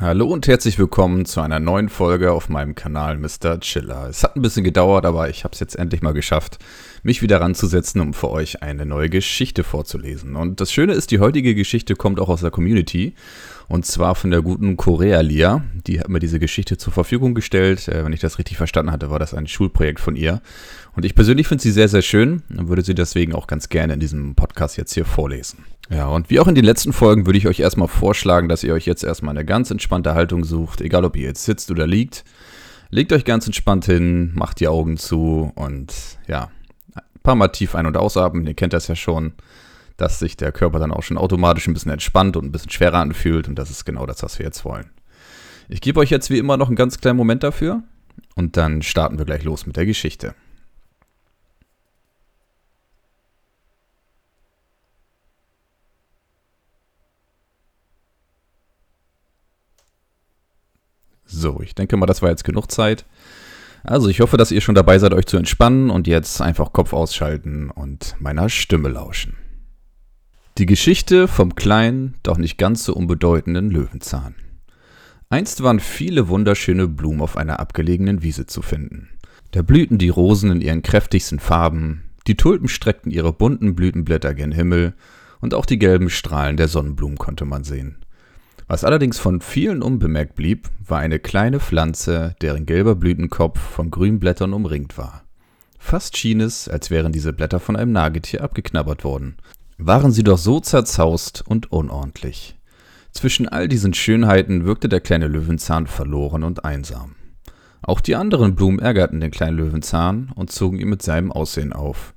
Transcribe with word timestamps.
Hallo 0.00 0.26
und 0.26 0.48
herzlich 0.48 0.76
willkommen 0.76 1.24
zu 1.24 1.40
einer 1.40 1.60
neuen 1.60 1.88
Folge 1.88 2.32
auf 2.32 2.48
meinem 2.48 2.74
Kanal 2.74 3.16
Mr. 3.16 3.60
Chiller. 3.60 4.08
Es 4.10 4.24
hat 4.24 4.34
ein 4.34 4.42
bisschen 4.42 4.64
gedauert, 4.64 5.06
aber 5.06 5.30
ich 5.30 5.44
habe 5.44 5.54
es 5.54 5.60
jetzt 5.60 5.76
endlich 5.76 6.02
mal 6.02 6.12
geschafft, 6.12 6.58
mich 7.04 7.22
wieder 7.22 7.40
ranzusetzen, 7.40 8.00
um 8.00 8.12
für 8.12 8.28
euch 8.28 8.60
eine 8.60 8.86
neue 8.86 9.08
Geschichte 9.08 9.62
vorzulesen. 9.62 10.34
Und 10.34 10.60
das 10.60 10.72
Schöne 10.72 10.94
ist, 10.94 11.12
die 11.12 11.20
heutige 11.20 11.54
Geschichte 11.54 11.94
kommt 11.94 12.18
auch 12.18 12.28
aus 12.28 12.40
der 12.40 12.50
Community 12.50 13.14
und 13.68 13.86
zwar 13.86 14.14
von 14.14 14.30
der 14.30 14.42
guten 14.42 14.76
Korea 14.76 15.20
Lia. 15.20 15.64
Die 15.86 16.00
hat 16.00 16.08
mir 16.08 16.18
diese 16.18 16.38
Geschichte 16.38 16.76
zur 16.76 16.92
Verfügung 16.92 17.34
gestellt. 17.34 17.88
Äh, 17.88 18.04
wenn 18.04 18.12
ich 18.12 18.20
das 18.20 18.38
richtig 18.38 18.56
verstanden 18.56 18.92
hatte, 18.92 19.10
war 19.10 19.18
das 19.18 19.34
ein 19.34 19.46
Schulprojekt 19.46 20.00
von 20.00 20.16
ihr. 20.16 20.42
Und 20.94 21.04
ich 21.04 21.14
persönlich 21.14 21.48
finde 21.48 21.62
sie 21.62 21.70
sehr, 21.70 21.88
sehr 21.88 22.02
schön 22.02 22.42
und 22.56 22.68
würde 22.68 22.82
sie 22.82 22.94
deswegen 22.94 23.34
auch 23.34 23.46
ganz 23.46 23.68
gerne 23.68 23.94
in 23.94 24.00
diesem 24.00 24.34
Podcast 24.34 24.76
jetzt 24.76 24.94
hier 24.94 25.04
vorlesen. 25.04 25.64
Ja, 25.90 26.06
und 26.06 26.30
wie 26.30 26.40
auch 26.40 26.48
in 26.48 26.54
den 26.54 26.64
letzten 26.64 26.92
Folgen 26.92 27.26
würde 27.26 27.38
ich 27.38 27.46
euch 27.46 27.60
erstmal 27.60 27.88
vorschlagen, 27.88 28.48
dass 28.48 28.64
ihr 28.64 28.72
euch 28.72 28.86
jetzt 28.86 29.04
erstmal 29.04 29.36
eine 29.36 29.44
ganz 29.44 29.70
entspannte 29.70 30.14
Haltung 30.14 30.44
sucht, 30.44 30.80
egal 30.80 31.04
ob 31.04 31.16
ihr 31.16 31.24
jetzt 31.24 31.44
sitzt 31.44 31.70
oder 31.70 31.86
liegt. 31.86 32.24
Legt 32.90 33.12
euch 33.12 33.24
ganz 33.24 33.46
entspannt 33.46 33.86
hin, 33.86 34.32
macht 34.34 34.60
die 34.60 34.68
Augen 34.68 34.96
zu 34.96 35.52
und 35.54 35.92
ja, 36.26 36.50
ein 36.94 37.20
paar 37.22 37.34
Mal 37.34 37.48
tief 37.48 37.74
ein- 37.74 37.86
und 37.86 37.96
ausatmen. 37.96 38.46
Ihr 38.46 38.54
kennt 38.54 38.72
das 38.72 38.88
ja 38.88 38.94
schon, 38.94 39.32
dass 39.96 40.18
sich 40.18 40.36
der 40.36 40.52
Körper 40.52 40.78
dann 40.78 40.92
auch 40.92 41.02
schon 41.02 41.18
automatisch 41.18 41.66
ein 41.66 41.74
bisschen 41.74 41.92
entspannt 41.92 42.36
und 42.36 42.44
ein 42.44 42.52
bisschen 42.52 42.70
schwerer 42.70 42.98
anfühlt 42.98 43.48
und 43.48 43.56
das 43.56 43.70
ist 43.70 43.84
genau 43.84 44.06
das, 44.06 44.22
was 44.22 44.38
wir 44.38 44.46
jetzt 44.46 44.64
wollen. 44.64 44.90
Ich 45.68 45.80
gebe 45.80 46.00
euch 46.00 46.10
jetzt 46.10 46.30
wie 46.30 46.38
immer 46.38 46.56
noch 46.56 46.68
einen 46.68 46.76
ganz 46.76 46.98
kleinen 46.98 47.16
Moment 47.16 47.42
dafür 47.42 47.82
und 48.34 48.56
dann 48.56 48.82
starten 48.82 49.18
wir 49.18 49.24
gleich 49.24 49.44
los 49.44 49.66
mit 49.66 49.76
der 49.76 49.86
Geschichte. 49.86 50.34
So, 61.26 61.60
ich 61.60 61.74
denke 61.74 61.96
mal, 61.96 62.06
das 62.06 62.22
war 62.22 62.30
jetzt 62.30 62.44
genug 62.44 62.70
Zeit. 62.70 63.06
Also, 63.82 64.08
ich 64.08 64.20
hoffe, 64.20 64.36
dass 64.36 64.50
ihr 64.50 64.60
schon 64.60 64.74
dabei 64.74 64.98
seid, 64.98 65.12
euch 65.12 65.26
zu 65.26 65.36
entspannen 65.36 65.90
und 65.90 66.06
jetzt 66.06 66.40
einfach 66.40 66.72
Kopf 66.72 66.92
ausschalten 66.92 67.70
und 67.70 68.14
meiner 68.18 68.48
Stimme 68.48 68.88
lauschen. 68.88 69.36
Die 70.56 70.66
Geschichte 70.66 71.26
vom 71.26 71.56
kleinen, 71.56 72.14
doch 72.22 72.38
nicht 72.38 72.58
ganz 72.58 72.84
so 72.84 72.94
unbedeutenden 72.94 73.72
Löwenzahn. 73.72 74.36
Einst 75.28 75.64
waren 75.64 75.80
viele 75.80 76.28
wunderschöne 76.28 76.86
Blumen 76.86 77.22
auf 77.22 77.36
einer 77.36 77.58
abgelegenen 77.58 78.22
Wiese 78.22 78.46
zu 78.46 78.62
finden. 78.62 79.08
Da 79.50 79.62
blühten 79.62 79.98
die 79.98 80.10
Rosen 80.10 80.52
in 80.52 80.60
ihren 80.60 80.82
kräftigsten 80.82 81.40
Farben, 81.40 82.04
die 82.28 82.36
Tulpen 82.36 82.68
streckten 82.68 83.10
ihre 83.10 83.32
bunten 83.32 83.74
Blütenblätter 83.74 84.32
gen 84.32 84.52
Himmel 84.52 84.94
und 85.40 85.54
auch 85.54 85.66
die 85.66 85.78
gelben 85.80 86.08
Strahlen 86.08 86.56
der 86.56 86.68
Sonnenblumen 86.68 87.18
konnte 87.18 87.46
man 87.46 87.64
sehen. 87.64 87.96
Was 88.68 88.84
allerdings 88.84 89.18
von 89.18 89.40
vielen 89.40 89.82
unbemerkt 89.82 90.36
blieb, 90.36 90.70
war 90.86 91.00
eine 91.00 91.18
kleine 91.18 91.58
Pflanze, 91.58 92.36
deren 92.40 92.64
gelber 92.64 92.94
Blütenkopf 92.94 93.58
von 93.58 93.90
grünen 93.90 94.20
Blättern 94.20 94.52
umringt 94.52 94.96
war. 94.98 95.24
Fast 95.80 96.16
schien 96.16 96.40
es, 96.40 96.68
als 96.68 96.90
wären 96.90 97.10
diese 97.10 97.32
Blätter 97.32 97.58
von 97.58 97.74
einem 97.74 97.90
Nagetier 97.90 98.44
abgeknabbert 98.44 99.02
worden. 99.02 99.34
Waren 99.78 100.12
sie 100.12 100.22
doch 100.22 100.38
so 100.38 100.60
zerzaust 100.60 101.42
und 101.46 101.72
unordentlich. 101.72 102.56
Zwischen 103.10 103.48
all 103.48 103.68
diesen 103.68 103.94
Schönheiten 103.94 104.64
wirkte 104.64 104.88
der 104.88 105.00
kleine 105.00 105.28
Löwenzahn 105.28 105.86
verloren 105.86 106.44
und 106.44 106.64
einsam. 106.64 107.16
Auch 107.82 108.00
die 108.00 108.16
anderen 108.16 108.54
Blumen 108.54 108.78
ärgerten 108.78 109.20
den 109.20 109.30
kleinen 109.30 109.56
Löwenzahn 109.56 110.32
und 110.34 110.50
zogen 110.50 110.78
ihn 110.78 110.88
mit 110.88 111.02
seinem 111.02 111.30
Aussehen 111.30 111.72
auf. 111.72 112.14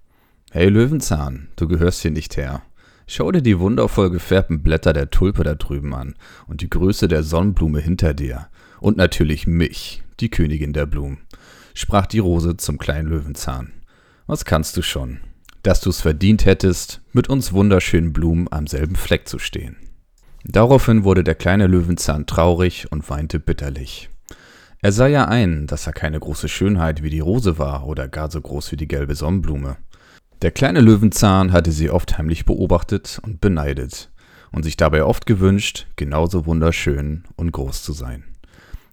Hey 0.52 0.70
Löwenzahn, 0.70 1.50
du 1.56 1.68
gehörst 1.68 2.02
hier 2.02 2.12
nicht 2.12 2.38
her. 2.38 2.62
Schau 3.06 3.32
dir 3.32 3.42
die 3.42 3.60
wundervoll 3.60 4.12
gefärbten 4.12 4.64
Blätter 4.64 4.94
der 4.94 5.10
Tulpe 5.10 5.44
da 5.44 5.56
drüben 5.56 5.94
an 5.94 6.16
und 6.48 6.62
die 6.62 6.70
Größe 6.70 7.08
der 7.08 7.24
Sonnenblume 7.24 7.80
hinter 7.80 8.14
dir. 8.14 8.48
Und 8.80 8.98
natürlich 8.98 9.48
mich, 9.48 10.04
die 10.20 10.30
Königin 10.30 10.74
der 10.74 10.86
Blumen, 10.86 11.20
sprach 11.74 12.06
die 12.06 12.20
Rose 12.20 12.58
zum 12.58 12.78
kleinen 12.78 13.10
Löwenzahn. 13.10 13.74
Was 14.26 14.46
kannst 14.46 14.78
du 14.78 14.82
schon? 14.82 15.20
Dass 15.68 15.82
du's 15.82 16.00
verdient 16.00 16.46
hättest, 16.46 17.02
mit 17.12 17.28
uns 17.28 17.52
wunderschönen 17.52 18.14
Blumen 18.14 18.48
am 18.52 18.68
selben 18.68 18.96
Fleck 18.96 19.28
zu 19.28 19.38
stehen. 19.38 19.76
Daraufhin 20.46 21.04
wurde 21.04 21.26
der 21.26 21.36
kleine 21.36 21.68
Löwenzahn 21.68 22.26
traurig 22.26 22.90
und 22.90 23.10
weinte 23.10 23.38
bitterlich. 23.42 24.10
Er 24.82 24.94
sah 24.94 25.08
ja 25.08 25.26
ein, 25.26 25.68
dass 25.68 25.86
er 25.86 25.92
keine 25.92 26.22
große 26.22 26.48
Schönheit 26.48 27.04
wie 27.04 27.10
die 27.10 27.20
Rose 27.20 27.60
war 27.60 27.86
oder 27.86 28.08
gar 28.08 28.32
so 28.32 28.40
groß 28.40 28.72
wie 28.72 28.78
die 28.78 28.88
gelbe 28.88 29.14
Sonnenblume. 29.14 29.76
Der 30.42 30.52
kleine 30.52 30.80
Löwenzahn 30.80 31.52
hatte 31.52 31.74
sie 31.74 31.90
oft 31.90 32.18
heimlich 32.18 32.46
beobachtet 32.46 33.20
und 33.24 33.42
beneidet 33.42 34.10
und 34.54 34.64
sich 34.64 34.78
dabei 34.78 35.04
oft 35.04 35.26
gewünscht, 35.26 35.88
genauso 35.98 36.46
wunderschön 36.46 37.26
und 37.36 37.52
groß 37.52 37.84
zu 37.84 37.92
sein. 37.92 38.24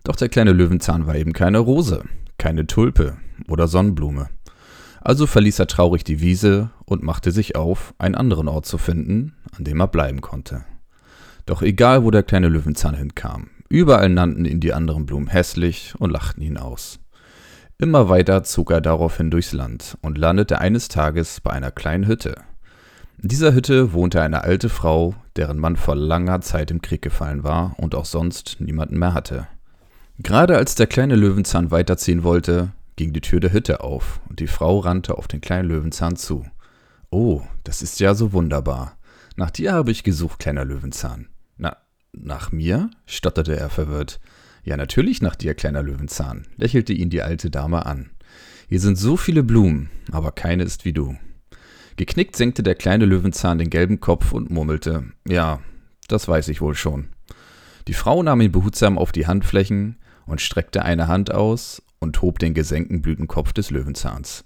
Doch 0.02 0.16
der 0.16 0.28
kleine 0.28 0.50
Löwenzahn 0.52 1.06
war 1.06 1.14
eben 1.14 1.34
keine 1.34 1.58
Rose, 1.60 2.02
keine 2.36 2.66
Tulpe 2.66 3.16
oder 3.46 3.68
Sonnenblume. 3.68 4.28
Also 5.04 5.26
verließ 5.26 5.58
er 5.58 5.66
traurig 5.66 6.02
die 6.02 6.22
Wiese 6.22 6.70
und 6.86 7.02
machte 7.02 7.30
sich 7.30 7.56
auf, 7.56 7.94
einen 7.98 8.14
anderen 8.14 8.48
Ort 8.48 8.64
zu 8.64 8.78
finden, 8.78 9.34
an 9.56 9.62
dem 9.62 9.78
er 9.80 9.86
bleiben 9.86 10.22
konnte. 10.22 10.64
Doch 11.44 11.60
egal, 11.60 12.04
wo 12.04 12.10
der 12.10 12.22
kleine 12.22 12.48
Löwenzahn 12.48 12.94
hinkam, 12.94 13.50
überall 13.68 14.08
nannten 14.08 14.46
ihn 14.46 14.60
die 14.60 14.72
anderen 14.72 15.04
Blumen 15.04 15.28
hässlich 15.28 15.94
und 15.98 16.10
lachten 16.10 16.40
ihn 16.40 16.56
aus. 16.56 17.00
Immer 17.76 18.08
weiter 18.08 18.44
zog 18.44 18.70
er 18.70 18.80
daraufhin 18.80 19.30
durchs 19.30 19.52
Land 19.52 19.98
und 20.00 20.16
landete 20.16 20.58
eines 20.60 20.88
Tages 20.88 21.42
bei 21.42 21.50
einer 21.50 21.70
kleinen 21.70 22.06
Hütte. 22.06 22.36
In 23.20 23.28
dieser 23.28 23.52
Hütte 23.52 23.92
wohnte 23.92 24.22
eine 24.22 24.42
alte 24.42 24.70
Frau, 24.70 25.14
deren 25.36 25.58
Mann 25.58 25.76
vor 25.76 25.96
langer 25.96 26.40
Zeit 26.40 26.70
im 26.70 26.80
Krieg 26.80 27.02
gefallen 27.02 27.44
war 27.44 27.74
und 27.76 27.94
auch 27.94 28.06
sonst 28.06 28.56
niemanden 28.58 28.98
mehr 28.98 29.12
hatte. 29.12 29.48
Gerade 30.18 30.56
als 30.56 30.76
der 30.76 30.86
kleine 30.86 31.16
Löwenzahn 31.16 31.70
weiterziehen 31.70 32.22
wollte, 32.22 32.72
ging 32.96 33.12
die 33.12 33.20
Tür 33.20 33.40
der 33.40 33.52
Hütte 33.52 33.80
auf 33.80 34.20
und 34.28 34.40
die 34.40 34.46
Frau 34.46 34.78
rannte 34.78 35.18
auf 35.18 35.28
den 35.28 35.40
kleinen 35.40 35.68
Löwenzahn 35.68 36.16
zu. 36.16 36.46
Oh, 37.10 37.42
das 37.64 37.82
ist 37.82 38.00
ja 38.00 38.14
so 38.14 38.32
wunderbar. 38.32 38.98
Nach 39.36 39.50
dir 39.50 39.72
habe 39.72 39.90
ich 39.90 40.04
gesucht, 40.04 40.38
kleiner 40.38 40.64
Löwenzahn. 40.64 41.28
Na, 41.56 41.76
nach 42.12 42.52
mir? 42.52 42.90
stotterte 43.06 43.56
er 43.56 43.70
verwirrt. 43.70 44.20
Ja, 44.64 44.76
natürlich 44.76 45.20
nach 45.20 45.36
dir, 45.36 45.54
kleiner 45.54 45.82
Löwenzahn, 45.82 46.46
lächelte 46.56 46.92
ihn 46.92 47.10
die 47.10 47.22
alte 47.22 47.50
Dame 47.50 47.84
an. 47.84 48.10
Hier 48.68 48.80
sind 48.80 48.96
so 48.96 49.16
viele 49.16 49.42
Blumen, 49.42 49.90
aber 50.10 50.32
keine 50.32 50.62
ist 50.62 50.84
wie 50.84 50.92
du. 50.92 51.16
Geknickt 51.96 52.34
senkte 52.34 52.62
der 52.62 52.74
kleine 52.74 53.04
Löwenzahn 53.04 53.58
den 53.58 53.70
gelben 53.70 54.00
Kopf 54.00 54.32
und 54.32 54.50
murmelte, 54.50 55.04
ja, 55.28 55.60
das 56.08 56.26
weiß 56.26 56.48
ich 56.48 56.60
wohl 56.60 56.74
schon. 56.74 57.08
Die 57.86 57.94
Frau 57.94 58.22
nahm 58.22 58.40
ihn 58.40 58.52
behutsam 58.52 58.98
auf 58.98 59.12
die 59.12 59.26
Handflächen 59.26 59.98
und 60.26 60.40
streckte 60.40 60.84
eine 60.84 61.06
Hand 61.06 61.32
aus 61.32 61.82
und 61.98 62.20
hob 62.22 62.38
den 62.38 62.54
gesenkten 62.54 63.02
Blütenkopf 63.02 63.52
des 63.52 63.70
Löwenzahns. 63.70 64.44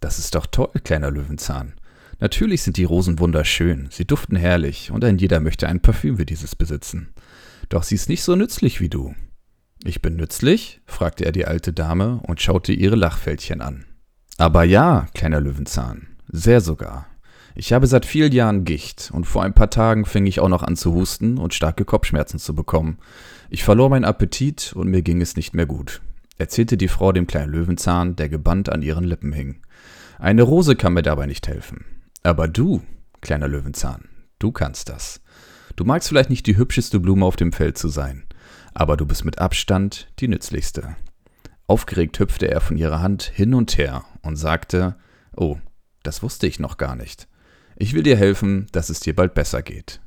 Das 0.00 0.18
ist 0.18 0.34
doch 0.34 0.46
toll, 0.46 0.70
kleiner 0.84 1.10
Löwenzahn. 1.10 1.74
Natürlich 2.20 2.62
sind 2.62 2.76
die 2.76 2.84
Rosen 2.84 3.18
wunderschön, 3.18 3.88
sie 3.90 4.04
duften 4.04 4.36
herrlich 4.36 4.90
und 4.90 5.04
ein 5.04 5.18
jeder 5.18 5.40
möchte 5.40 5.68
ein 5.68 5.80
Parfüm 5.80 6.18
wie 6.18 6.26
dieses 6.26 6.56
besitzen. 6.56 7.10
Doch 7.68 7.82
sie 7.82 7.94
ist 7.94 8.08
nicht 8.08 8.22
so 8.22 8.34
nützlich 8.34 8.80
wie 8.80 8.88
du. 8.88 9.14
Ich 9.84 10.02
bin 10.02 10.16
nützlich? 10.16 10.80
fragte 10.86 11.24
er 11.24 11.32
die 11.32 11.46
alte 11.46 11.72
Dame 11.72 12.20
und 12.26 12.40
schaute 12.40 12.72
ihre 12.72 12.96
Lachfältchen 12.96 13.60
an. 13.60 13.84
Aber 14.36 14.64
ja, 14.64 15.06
kleiner 15.14 15.40
Löwenzahn, 15.40 16.08
sehr 16.28 16.60
sogar. 16.60 17.06
Ich 17.54 17.72
habe 17.72 17.86
seit 17.86 18.06
vielen 18.06 18.32
Jahren 18.32 18.64
Gicht 18.64 19.10
und 19.12 19.24
vor 19.24 19.42
ein 19.42 19.54
paar 19.54 19.70
Tagen 19.70 20.04
fing 20.04 20.26
ich 20.26 20.40
auch 20.40 20.48
noch 20.48 20.62
an 20.62 20.76
zu 20.76 20.94
husten 20.94 21.38
und 21.38 21.54
starke 21.54 21.84
Kopfschmerzen 21.84 22.38
zu 22.38 22.54
bekommen. 22.54 22.98
Ich 23.50 23.64
verlor 23.64 23.90
meinen 23.90 24.04
Appetit 24.04 24.72
und 24.74 24.88
mir 24.88 25.02
ging 25.02 25.20
es 25.20 25.36
nicht 25.36 25.54
mehr 25.54 25.66
gut, 25.66 26.00
erzählte 26.38 26.76
die 26.76 26.88
Frau 26.88 27.12
dem 27.12 27.26
kleinen 27.26 27.52
Löwenzahn, 27.52 28.16
der 28.16 28.28
gebannt 28.28 28.70
an 28.70 28.82
ihren 28.82 29.04
Lippen 29.04 29.32
hing. 29.32 29.60
Eine 30.18 30.42
Rose 30.42 30.76
kann 30.76 30.94
mir 30.94 31.02
dabei 31.02 31.26
nicht 31.26 31.46
helfen. 31.46 31.84
Aber 32.22 32.48
du, 32.48 32.82
kleiner 33.20 33.48
Löwenzahn, 33.48 34.08
du 34.38 34.52
kannst 34.52 34.88
das. 34.88 35.20
Du 35.76 35.84
magst 35.84 36.08
vielleicht 36.08 36.30
nicht 36.30 36.46
die 36.46 36.56
hübscheste 36.56 36.98
Blume 36.98 37.24
auf 37.24 37.36
dem 37.36 37.52
Feld 37.52 37.78
zu 37.78 37.88
sein, 37.88 38.24
aber 38.74 38.96
du 38.96 39.06
bist 39.06 39.24
mit 39.24 39.38
Abstand 39.38 40.08
die 40.18 40.28
nützlichste. 40.28 40.96
Aufgeregt 41.66 42.18
hüpfte 42.18 42.50
er 42.50 42.60
von 42.60 42.76
ihrer 42.76 43.00
Hand 43.00 43.22
hin 43.22 43.54
und 43.54 43.76
her 43.78 44.04
und 44.22 44.36
sagte, 44.36 44.96
Oh, 45.36 45.58
das 46.02 46.22
wusste 46.22 46.46
ich 46.46 46.58
noch 46.58 46.78
gar 46.78 46.96
nicht. 46.96 47.28
Ich 47.76 47.92
will 47.92 48.02
dir 48.02 48.16
helfen, 48.16 48.66
dass 48.72 48.88
es 48.88 49.00
dir 49.00 49.14
bald 49.14 49.34
besser 49.34 49.62
geht. 49.62 50.00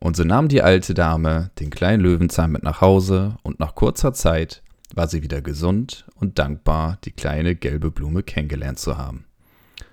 Und 0.00 0.16
so 0.16 0.24
nahm 0.24 0.48
die 0.48 0.62
alte 0.62 0.94
Dame 0.94 1.52
den 1.60 1.70
kleinen 1.70 2.02
Löwenzahn 2.02 2.50
mit 2.50 2.64
nach 2.64 2.80
Hause 2.80 3.36
und 3.44 3.60
nach 3.60 3.76
kurzer 3.76 4.12
Zeit 4.12 4.62
war 4.96 5.08
sie 5.08 5.22
wieder 5.22 5.40
gesund 5.40 6.06
und 6.14 6.38
dankbar, 6.38 6.98
die 7.04 7.12
kleine 7.12 7.54
gelbe 7.54 7.90
Blume 7.90 8.22
kennengelernt 8.22 8.78
zu 8.78 8.98
haben. 8.98 9.24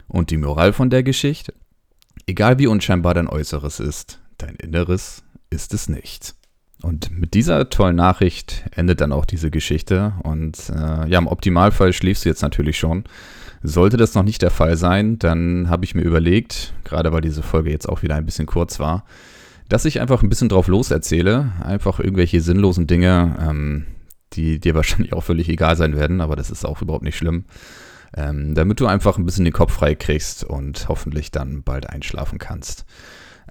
Und 0.07 0.31
die 0.31 0.37
Moral 0.37 0.73
von 0.73 0.89
der 0.89 1.03
Geschichte? 1.03 1.53
Egal 2.25 2.59
wie 2.59 2.67
unscheinbar 2.67 3.13
dein 3.13 3.27
Äußeres 3.27 3.79
ist, 3.79 4.19
dein 4.37 4.55
Inneres 4.55 5.23
ist 5.49 5.73
es 5.73 5.89
nicht. 5.89 6.35
Und 6.81 7.11
mit 7.11 7.33
dieser 7.33 7.69
tollen 7.69 7.97
Nachricht 7.97 8.63
endet 8.75 9.01
dann 9.01 9.11
auch 9.11 9.25
diese 9.25 9.51
Geschichte. 9.51 10.13
Und 10.23 10.69
äh, 10.69 11.09
ja, 11.09 11.19
im 11.19 11.27
Optimalfall 11.27 11.93
schläfst 11.93 12.23
du 12.23 12.29
jetzt 12.29 12.41
natürlich 12.41 12.77
schon. 12.77 13.03
Sollte 13.61 13.97
das 13.97 14.15
noch 14.15 14.23
nicht 14.23 14.41
der 14.41 14.51
Fall 14.51 14.77
sein, 14.77 15.19
dann 15.19 15.69
habe 15.69 15.83
ich 15.83 15.93
mir 15.93 16.03
überlegt, 16.03 16.73
gerade 16.85 17.11
weil 17.11 17.19
diese 17.19 17.43
Folge 17.43 17.71
jetzt 17.71 17.89
auch 17.89 18.03
wieder 18.03 18.15
ein 18.15 18.25
bisschen 18.25 18.45
kurz 18.45 18.79
war, 18.79 19.03
dass 19.67 19.83
ich 19.83 19.99
einfach 19.99 20.23
ein 20.23 20.29
bisschen 20.29 20.47
drauf 20.47 20.67
loserzähle, 20.67 21.51
einfach 21.61 21.99
irgendwelche 21.99 22.39
sinnlosen 22.39 22.87
Dinge, 22.87 23.35
ähm, 23.41 23.85
die 24.33 24.59
dir 24.59 24.75
wahrscheinlich 24.75 25.13
auch 25.13 25.23
völlig 25.23 25.49
egal 25.49 25.75
sein 25.75 25.95
werden, 25.95 26.21
aber 26.21 26.35
das 26.35 26.49
ist 26.49 26.65
auch 26.65 26.81
überhaupt 26.81 27.03
nicht 27.03 27.17
schlimm. 27.17 27.45
Ähm, 28.15 28.55
damit 28.55 28.79
du 28.79 28.87
einfach 28.87 29.17
ein 29.17 29.25
bisschen 29.25 29.45
den 29.45 29.53
Kopf 29.53 29.73
frei 29.73 29.93
kriegst 29.93 30.43
und 30.43 30.89
hoffentlich 30.89 31.29
dann 31.29 31.61
bald 31.61 31.87
einschlafen 31.87 32.39
kannst. 32.39 32.85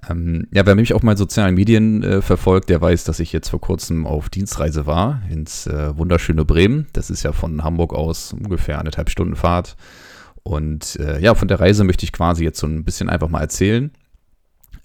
Ähm, 0.09 0.47
ja, 0.51 0.65
wer 0.65 0.75
mich 0.75 0.93
auf 0.93 1.03
meinen 1.03 1.17
sozialen 1.17 1.55
Medien 1.55 2.03
äh, 2.03 2.21
verfolgt, 2.21 2.69
der 2.69 2.81
weiß, 2.81 3.03
dass 3.03 3.19
ich 3.19 3.33
jetzt 3.33 3.49
vor 3.49 3.61
kurzem 3.61 4.05
auf 4.05 4.29
Dienstreise 4.29 4.85
war 4.85 5.21
ins 5.29 5.67
äh, 5.67 5.97
wunderschöne 5.97 6.45
Bremen. 6.45 6.87
Das 6.93 7.09
ist 7.09 7.23
ja 7.23 7.31
von 7.31 7.63
Hamburg 7.63 7.93
aus 7.93 8.33
ungefähr 8.33 8.79
eineinhalb 8.79 9.09
Stunden 9.09 9.35
Fahrt. 9.35 9.75
Und 10.43 10.97
äh, 10.97 11.19
ja, 11.19 11.35
von 11.35 11.47
der 11.47 11.59
Reise 11.59 11.83
möchte 11.83 12.05
ich 12.05 12.11
quasi 12.11 12.43
jetzt 12.43 12.59
so 12.59 12.67
ein 12.67 12.83
bisschen 12.83 13.09
einfach 13.09 13.29
mal 13.29 13.41
erzählen. 13.41 13.91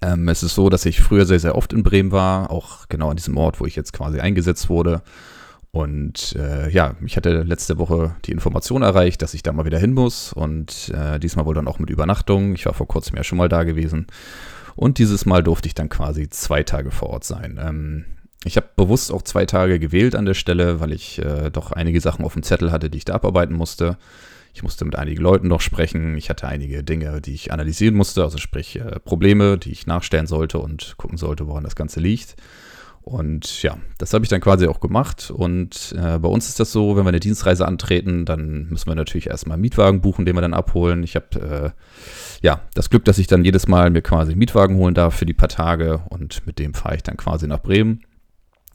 Ähm, 0.01 0.27
es 0.27 0.43
ist 0.43 0.55
so, 0.55 0.69
dass 0.69 0.85
ich 0.85 1.01
früher 1.01 1.25
sehr, 1.25 1.39
sehr 1.39 1.55
oft 1.55 1.71
in 1.71 1.83
Bremen 1.83 2.11
war, 2.11 2.51
auch 2.51 2.87
genau 2.89 3.09
an 3.09 3.15
diesem 3.15 3.37
Ort, 3.37 3.59
wo 3.59 3.65
ich 3.65 3.75
jetzt 3.75 3.93
quasi 3.93 4.19
eingesetzt 4.19 4.69
wurde. 4.69 5.01
Und 5.75 6.37
äh, 6.39 6.69
ja, 6.69 6.95
ich 7.05 7.17
hatte 7.17 7.43
letzte 7.43 7.77
Woche 7.77 8.15
die 8.23 8.31
Information 8.31 8.81
erreicht, 8.81 9.21
dass 9.21 9.33
ich 9.33 9.43
da 9.43 9.51
mal 9.51 9.65
wieder 9.65 9.77
hin 9.77 9.93
muss. 9.93 10.31
Und 10.31 10.89
äh, 10.95 11.19
diesmal 11.19 11.45
wohl 11.45 11.53
dann 11.53 11.67
auch 11.67 11.79
mit 11.79 11.89
Übernachtung. 11.89 12.55
Ich 12.55 12.65
war 12.65 12.73
vor 12.73 12.87
kurzem 12.87 13.17
ja 13.17 13.25
schon 13.25 13.37
mal 13.37 13.49
da 13.49 13.65
gewesen. 13.65 14.07
Und 14.77 14.99
dieses 14.99 15.25
Mal 15.25 15.43
durfte 15.43 15.67
ich 15.67 15.73
dann 15.73 15.89
quasi 15.89 16.29
zwei 16.29 16.63
Tage 16.63 16.91
vor 16.91 17.09
Ort 17.09 17.25
sein. 17.25 17.59
Ähm, 17.61 18.05
ich 18.45 18.55
habe 18.55 18.69
bewusst 18.77 19.11
auch 19.11 19.21
zwei 19.21 19.45
Tage 19.45 19.77
gewählt 19.77 20.15
an 20.15 20.23
der 20.23 20.33
Stelle, 20.33 20.79
weil 20.79 20.93
ich 20.93 21.19
äh, 21.19 21.49
doch 21.51 21.73
einige 21.73 21.99
Sachen 21.99 22.23
auf 22.23 22.35
dem 22.35 22.43
Zettel 22.43 22.71
hatte, 22.71 22.89
die 22.89 22.99
ich 22.99 23.05
da 23.05 23.15
abarbeiten 23.15 23.57
musste. 23.57 23.97
Ich 24.53 24.63
musste 24.63 24.85
mit 24.85 24.95
einigen 24.95 25.21
Leuten 25.21 25.49
noch 25.49 25.59
sprechen. 25.59 26.15
Ich 26.15 26.29
hatte 26.29 26.47
einige 26.47 26.85
Dinge, 26.85 27.19
die 27.19 27.33
ich 27.33 27.51
analysieren 27.51 27.95
musste, 27.95 28.23
also 28.23 28.37
sprich 28.37 28.79
äh, 28.79 29.01
Probleme, 29.01 29.57
die 29.57 29.73
ich 29.73 29.87
nachstellen 29.87 30.27
sollte 30.27 30.57
und 30.57 30.95
gucken 30.95 31.17
sollte, 31.17 31.47
woran 31.47 31.65
das 31.65 31.75
Ganze 31.75 31.99
liegt. 31.99 32.37
Und 33.05 33.61
ja, 33.61 33.77
das 33.99 34.15
habe 34.15 34.25
ich 34.25 34.29
dann 34.29 34.41
quasi 34.41 34.65
auch 34.65 34.79
gemacht. 34.79 35.29
Und 35.29 35.93
äh, 35.95 36.17
bei 36.17 36.27
uns 36.27 36.49
ist 36.49 36.59
das 36.59 36.71
so, 36.71 36.97
wenn 36.97 37.05
wir 37.05 37.09
eine 37.09 37.19
Dienstreise 37.19 37.67
antreten, 37.67 38.25
dann 38.25 38.67
müssen 38.69 38.87
wir 38.87 38.95
natürlich 38.95 39.27
erstmal 39.27 39.53
einen 39.53 39.61
Mietwagen 39.61 40.01
buchen, 40.01 40.25
den 40.25 40.35
wir 40.35 40.41
dann 40.41 40.55
abholen. 40.55 41.03
Ich 41.03 41.15
habe 41.15 41.73
äh, 41.75 42.43
ja 42.43 42.61
das 42.73 42.89
Glück, 42.89 43.05
dass 43.05 43.19
ich 43.19 43.27
dann 43.27 43.45
jedes 43.45 43.67
Mal 43.67 43.91
mir 43.91 44.01
quasi 44.01 44.31
einen 44.31 44.39
Mietwagen 44.39 44.77
holen 44.77 44.95
darf 44.95 45.13
für 45.13 45.27
die 45.27 45.35
paar 45.35 45.49
Tage 45.49 46.01
und 46.09 46.47
mit 46.47 46.57
dem 46.57 46.73
fahre 46.73 46.95
ich 46.95 47.03
dann 47.03 47.15
quasi 47.15 47.45
nach 47.45 47.61
Bremen. 47.61 48.01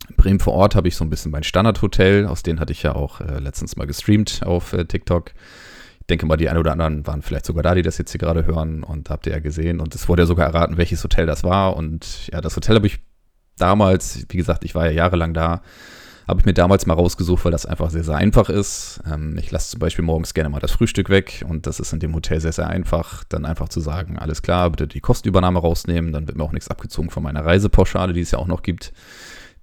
In 0.08 0.14
Bremen 0.14 0.38
vor 0.38 0.52
Ort 0.52 0.76
habe 0.76 0.86
ich 0.86 0.94
so 0.94 1.04
ein 1.04 1.10
bisschen 1.10 1.32
mein 1.32 1.42
Standardhotel, 1.42 2.26
aus 2.26 2.44
denen 2.44 2.60
hatte 2.60 2.72
ich 2.72 2.84
ja 2.84 2.94
auch 2.94 3.20
äh, 3.20 3.40
letztens 3.40 3.74
mal 3.74 3.88
gestreamt 3.88 4.42
auf 4.46 4.72
äh, 4.74 4.84
TikTok. 4.84 5.32
Ich 6.02 6.06
denke 6.06 6.26
mal, 6.26 6.36
die 6.36 6.48
ein 6.48 6.56
oder 6.56 6.70
anderen 6.70 7.04
waren 7.04 7.22
vielleicht 7.22 7.46
sogar 7.46 7.64
da, 7.64 7.74
die 7.74 7.82
das 7.82 7.98
jetzt 7.98 8.12
hier 8.12 8.20
gerade 8.20 8.46
hören 8.46 8.84
und 8.84 9.10
habt 9.10 9.26
ihr 9.26 9.32
ja 9.32 9.40
gesehen. 9.40 9.80
Und 9.80 9.92
es 9.96 10.08
wurde 10.08 10.22
ja 10.22 10.26
sogar 10.26 10.46
erraten, 10.46 10.76
welches 10.76 11.02
Hotel 11.02 11.26
das 11.26 11.42
war. 11.42 11.76
Und 11.76 12.28
ja, 12.28 12.40
das 12.40 12.54
Hotel 12.54 12.76
habe 12.76 12.86
ich 12.86 13.00
damals, 13.60 14.26
wie 14.28 14.36
gesagt, 14.36 14.64
ich 14.64 14.74
war 14.74 14.86
ja 14.86 14.92
jahrelang 14.92 15.34
da, 15.34 15.62
habe 16.26 16.40
ich 16.40 16.46
mir 16.46 16.54
damals 16.54 16.86
mal 16.86 16.94
rausgesucht, 16.94 17.44
weil 17.44 17.52
das 17.52 17.66
einfach 17.66 17.90
sehr, 17.90 18.04
sehr 18.04 18.16
einfach 18.16 18.48
ist. 18.48 19.00
Ähm, 19.10 19.36
ich 19.38 19.50
lasse 19.50 19.72
zum 19.72 19.80
Beispiel 19.80 20.04
morgens 20.04 20.32
gerne 20.32 20.48
mal 20.48 20.60
das 20.60 20.70
Frühstück 20.70 21.10
weg 21.10 21.44
und 21.48 21.66
das 21.66 21.80
ist 21.80 21.92
in 21.92 21.98
dem 21.98 22.14
Hotel 22.14 22.40
sehr, 22.40 22.52
sehr 22.52 22.68
einfach, 22.68 23.24
dann 23.24 23.44
einfach 23.44 23.68
zu 23.68 23.80
sagen, 23.80 24.18
alles 24.18 24.42
klar, 24.42 24.70
bitte 24.70 24.86
die 24.86 25.00
Kostenübernahme 25.00 25.58
rausnehmen, 25.58 26.12
dann 26.12 26.28
wird 26.28 26.36
mir 26.38 26.44
auch 26.44 26.52
nichts 26.52 26.68
abgezogen 26.68 27.10
von 27.10 27.22
meiner 27.22 27.44
Reisepauschale, 27.44 28.12
die 28.12 28.20
es 28.20 28.30
ja 28.30 28.38
auch 28.38 28.46
noch 28.46 28.62
gibt 28.62 28.92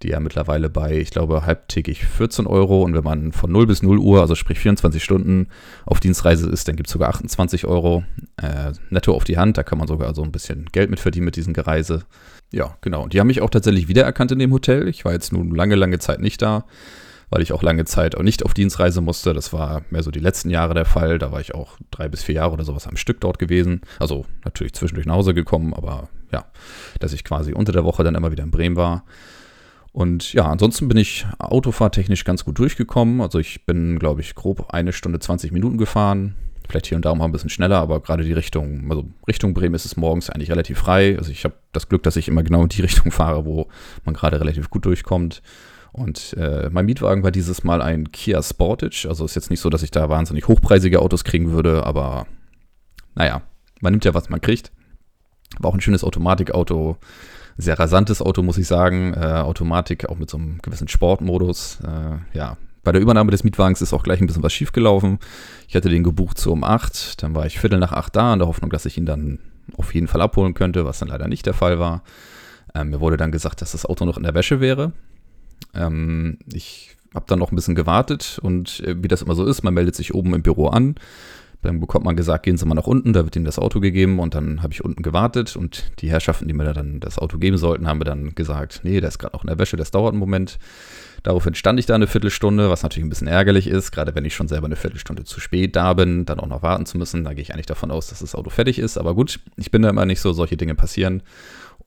die 0.04 0.10
ja 0.10 0.20
mittlerweile 0.20 0.70
bei, 0.70 0.98
ich 0.98 1.10
glaube, 1.10 1.46
halbtägig 1.46 2.06
14 2.06 2.46
Euro. 2.46 2.84
Und 2.84 2.94
wenn 2.94 3.04
man 3.04 3.32
von 3.32 3.52
0 3.52 3.66
bis 3.66 3.82
0 3.82 3.98
Uhr, 3.98 4.22
also 4.22 4.36
sprich 4.36 4.60
24 4.60 5.04
Stunden 5.04 5.48
auf 5.86 6.00
Dienstreise 6.00 6.50
ist, 6.50 6.68
dann 6.68 6.76
gibt 6.76 6.88
es 6.88 6.94
sogar 6.94 7.10
28 7.10 7.66
Euro 7.66 8.04
äh, 8.42 8.74
netto 8.90 9.14
auf 9.14 9.24
die 9.24 9.38
Hand. 9.38 9.58
Da 9.58 9.64
kann 9.64 9.80
man 9.80 9.88
sogar 9.88 10.14
so 10.14 10.24
ein 10.24 10.32
bisschen 10.32 10.66
Geld 10.72 10.90
mit 10.90 11.00
verdienen 11.00 11.26
mit 11.26 11.36
diesem 11.36 11.54
Gereise. 11.54 12.04
Ja, 12.52 12.78
genau. 12.82 13.04
Und 13.04 13.14
die 13.14 13.20
haben 13.20 13.28
mich 13.28 13.42
auch 13.42 13.50
tatsächlich 13.50 13.88
wiedererkannt 13.88 14.32
in 14.32 14.40
dem 14.40 14.54
Hotel. 14.54 14.88
Ich 14.88 15.04
war 15.04 15.14
jetzt 15.14 15.34
nun 15.34 15.54
lange, 15.56 15.76
lange 15.76 16.00
Zeit 16.00 16.22
nicht 16.22 16.42
da, 16.42 16.66
weil 17.30 17.42
ich 17.42 17.52
auch 17.52 17.64
lange 17.64 17.86
Zeit 17.86 18.16
auch 18.16 18.24
nicht 18.24 18.46
auf 18.46 18.54
Dienstreise 18.54 19.02
musste. 19.02 19.34
Das 19.34 19.52
war 19.52 19.82
mehr 19.90 20.04
so 20.04 20.12
die 20.12 20.20
letzten 20.20 20.52
Jahre 20.52 20.76
der 20.76 20.86
Fall. 20.86 21.18
Da 21.18 21.32
war 21.32 21.42
ich 21.42 21.56
auch 21.56 21.78
drei 21.90 22.08
bis 22.08 22.24
vier 22.24 22.36
Jahre 22.36 22.54
oder 22.54 22.64
sowas 22.64 22.88
am 22.88 22.98
Stück 22.98 23.20
dort 23.20 23.40
gewesen. 23.40 23.82
Also 24.00 24.26
natürlich 24.46 24.74
zwischendurch 24.74 25.08
nach 25.08 25.16
Hause 25.16 25.34
gekommen, 25.34 25.74
aber 25.74 26.08
ja, 26.32 26.46
dass 27.00 27.14
ich 27.14 27.24
quasi 27.24 27.54
unter 27.54 27.72
der 27.72 27.84
Woche 27.84 28.04
dann 28.04 28.16
immer 28.16 28.32
wieder 28.32 28.44
in 28.44 28.52
Bremen 28.52 28.76
war. 28.76 29.04
Und 29.92 30.34
ja, 30.34 30.46
ansonsten 30.46 30.88
bin 30.88 30.98
ich 30.98 31.26
autofahrtechnisch 31.40 32.24
ganz 32.24 32.46
gut 32.46 32.60
durchgekommen. 32.60 33.22
Also 33.22 33.40
ich 33.40 33.66
bin, 33.66 34.00
glaube 34.00 34.22
ich, 34.22 34.36
grob 34.36 34.74
eine 34.74 34.94
Stunde 34.94 35.20
20 35.20 35.52
Minuten 35.52 35.78
gefahren. 35.78 36.36
Vielleicht 36.68 36.88
hier 36.88 36.98
und 36.98 37.06
da 37.06 37.16
mal 37.16 37.26
ein 37.26 37.32
bisschen 37.32 37.50
schneller, 37.50 37.78
aber 37.78 38.02
gerade 38.02 38.24
die 38.24 38.34
Richtung, 38.34 38.86
also 38.90 39.06
Richtung 39.28 39.54
Bremen 39.54 39.74
ist 39.74 39.86
es 39.86 39.96
morgens 39.96 40.30
eigentlich 40.30 40.52
relativ 40.52 40.80
frei. 40.80 41.18
Also 41.18 41.32
ich 41.32 41.46
habe 41.46 41.56
das 41.72 41.88
Glück, 41.88 42.04
dass 42.04 42.18
ich 42.18 42.28
immer 42.28 42.44
genau 42.44 42.64
in 42.64 42.70
die 42.70 42.82
Richtung 42.84 43.12
fahre, 43.12 43.46
wo 43.46 43.68
man 44.04 44.14
gerade 44.14 44.40
relativ 44.40 44.70
gut 44.70 44.86
durchkommt. 44.86 45.42
Und 45.94 46.36
äh, 46.38 46.70
mein 46.72 46.86
Mietwagen 46.86 47.24
war 47.24 47.32
dieses 47.32 47.64
Mal 47.64 47.82
ein 47.82 48.12
Kia 48.12 48.44
Sportage. 48.44 49.08
Also 49.10 49.26
ist 49.26 49.36
jetzt 49.36 49.50
nicht 49.50 49.62
so, 49.62 49.70
dass 49.70 49.82
ich 49.82 49.92
da 49.92 50.10
wahnsinnig 50.10 50.48
hochpreisige 50.48 51.02
Autos 51.02 51.24
kriegen 51.24 51.52
würde, 51.52 51.86
aber 51.86 52.28
naja, 53.16 53.42
man 53.82 53.94
nimmt 53.94 54.06
ja, 54.06 54.14
was 54.14 54.30
man 54.30 54.42
kriegt. 54.42 54.72
War 55.60 55.72
auch 55.72 55.74
ein 55.74 55.82
schönes 55.82 56.04
Automatikauto 56.04 56.98
sehr 57.58 57.80
rasantes 57.80 58.22
Auto, 58.22 58.44
muss 58.44 58.58
ich 58.58 58.68
sagen. 58.68 59.14
Äh, 59.14 59.42
Automatik 59.42 60.10
auch 60.10 60.18
mit 60.18 60.30
so 60.30 60.38
einem 60.38 60.60
gewissen 60.62 60.88
Sportmodus. 60.88 61.80
Äh, 61.84 62.38
ja, 62.38 62.58
bei 62.84 62.92
der 62.92 63.02
Übernahme 63.02 63.32
des 63.32 63.44
Mietwagens 63.44 63.82
ist 63.82 63.94
auch 63.94 64.04
gleich 64.04 64.22
ein 64.22 64.28
bisschen 64.28 64.44
was 64.44 64.54
schiefgelaufen. 64.54 65.20
Ich 65.68 65.76
hatte 65.76 65.90
den 65.90 66.04
gebucht 66.04 66.38
so 66.38 66.52
um 66.54 66.64
8, 66.64 67.22
dann 67.22 67.36
war 67.36 67.46
ich 67.46 67.60
Viertel 67.60 67.80
nach 67.80 67.92
8 67.92 68.16
da 68.16 68.34
in 68.34 68.40
der 68.40 68.48
Hoffnung, 68.48 68.70
dass 68.70 68.86
ich 68.86 68.98
ihn 68.98 69.06
dann 69.06 69.40
auf 69.76 69.94
jeden 69.94 70.08
Fall 70.08 70.22
abholen 70.22 70.54
könnte, 70.54 70.86
was 70.86 71.00
dann 71.00 71.10
leider 71.10 71.28
nicht 71.28 71.46
der 71.46 71.54
Fall 71.54 71.80
war. 71.80 72.04
Ähm, 72.74 72.92
mir 72.92 73.02
wurde 73.02 73.18
dann 73.18 73.32
gesagt, 73.32 73.62
dass 73.62 73.74
das 73.74 73.86
Auto 73.86 74.06
noch 74.06 74.18
in 74.18 74.24
der 74.24 74.36
Wäsche 74.36 74.62
wäre. 74.62 74.94
Ähm, 75.74 76.38
ich 76.54 76.96
habe 77.14 77.26
dann 77.28 77.40
noch 77.40 77.52
ein 77.52 77.56
bisschen 77.56 77.76
gewartet 77.76 78.40
und 78.42 78.80
äh, 78.82 79.02
wie 79.02 79.08
das 79.08 79.22
immer 79.22 79.36
so 79.36 79.46
ist, 79.46 79.64
man 79.64 79.74
meldet 79.74 79.96
sich 79.96 80.14
oben 80.14 80.34
im 80.34 80.44
Büro 80.44 80.68
an 80.68 80.96
dann 81.68 81.80
bekommt 81.80 82.06
man 82.06 82.16
gesagt, 82.16 82.44
gehen 82.44 82.58
Sie 82.58 82.66
mal 82.66 82.76
nach 82.76 82.88
unten, 82.88 83.14
da 83.14 83.24
wird 83.24 83.36
Ihnen 83.36 83.46
das 83.46 83.60
Auto 83.60 83.80
gegeben 83.80 84.20
und 84.20 84.34
dann 84.34 84.64
habe 84.64 84.74
ich 84.74 84.84
unten 84.84 85.04
gewartet 85.04 85.56
und 85.56 85.92
die 86.00 86.10
Herrschaften, 86.10 86.48
die 86.48 86.54
mir 86.54 86.74
dann 86.74 87.00
das 87.00 87.20
Auto 87.20 87.38
geben 87.38 87.58
sollten, 87.58 87.88
haben 87.88 88.00
mir 88.00 88.06
dann 88.06 88.34
gesagt, 88.34 88.82
nee, 88.84 89.00
der 89.00 89.10
ist 89.10 89.20
gerade 89.20 89.34
auch 89.34 89.44
in 89.44 89.48
der 89.48 89.60
Wäsche, 89.60 89.78
das 89.78 89.92
dauert 89.92 90.14
einen 90.14 90.20
Moment. 90.20 90.58
Daraufhin 91.24 91.56
stand 91.56 91.80
ich 91.80 91.86
da 91.86 91.96
eine 91.96 92.08
Viertelstunde, 92.08 92.70
was 92.70 92.84
natürlich 92.84 93.06
ein 93.06 93.10
bisschen 93.10 93.28
ärgerlich 93.28 93.68
ist, 93.68 93.92
gerade 93.92 94.16
wenn 94.16 94.24
ich 94.24 94.36
schon 94.36 94.48
selber 94.48 94.68
eine 94.68 94.76
Viertelstunde 94.76 95.24
zu 95.26 95.40
spät 95.40 95.76
da 95.76 95.94
bin, 95.94 96.26
dann 96.26 96.40
auch 96.40 96.48
noch 96.48 96.62
warten 96.62 96.86
zu 96.86 96.98
müssen. 96.98 97.24
Da 97.24 97.34
gehe 97.34 97.42
ich 97.42 97.54
eigentlich 97.54 97.66
davon 97.66 97.92
aus, 97.92 98.08
dass 98.08 98.20
das 98.20 98.36
Auto 98.36 98.50
fertig 98.50 98.80
ist. 98.80 98.98
Aber 98.98 99.14
gut, 99.14 99.40
ich 99.58 99.72
bin 99.72 99.82
da 99.82 99.90
immer 99.90 100.06
nicht 100.06 100.22
so, 100.22 100.32
solche 100.32 100.58
Dinge 100.58 100.76
passieren. 100.76 101.24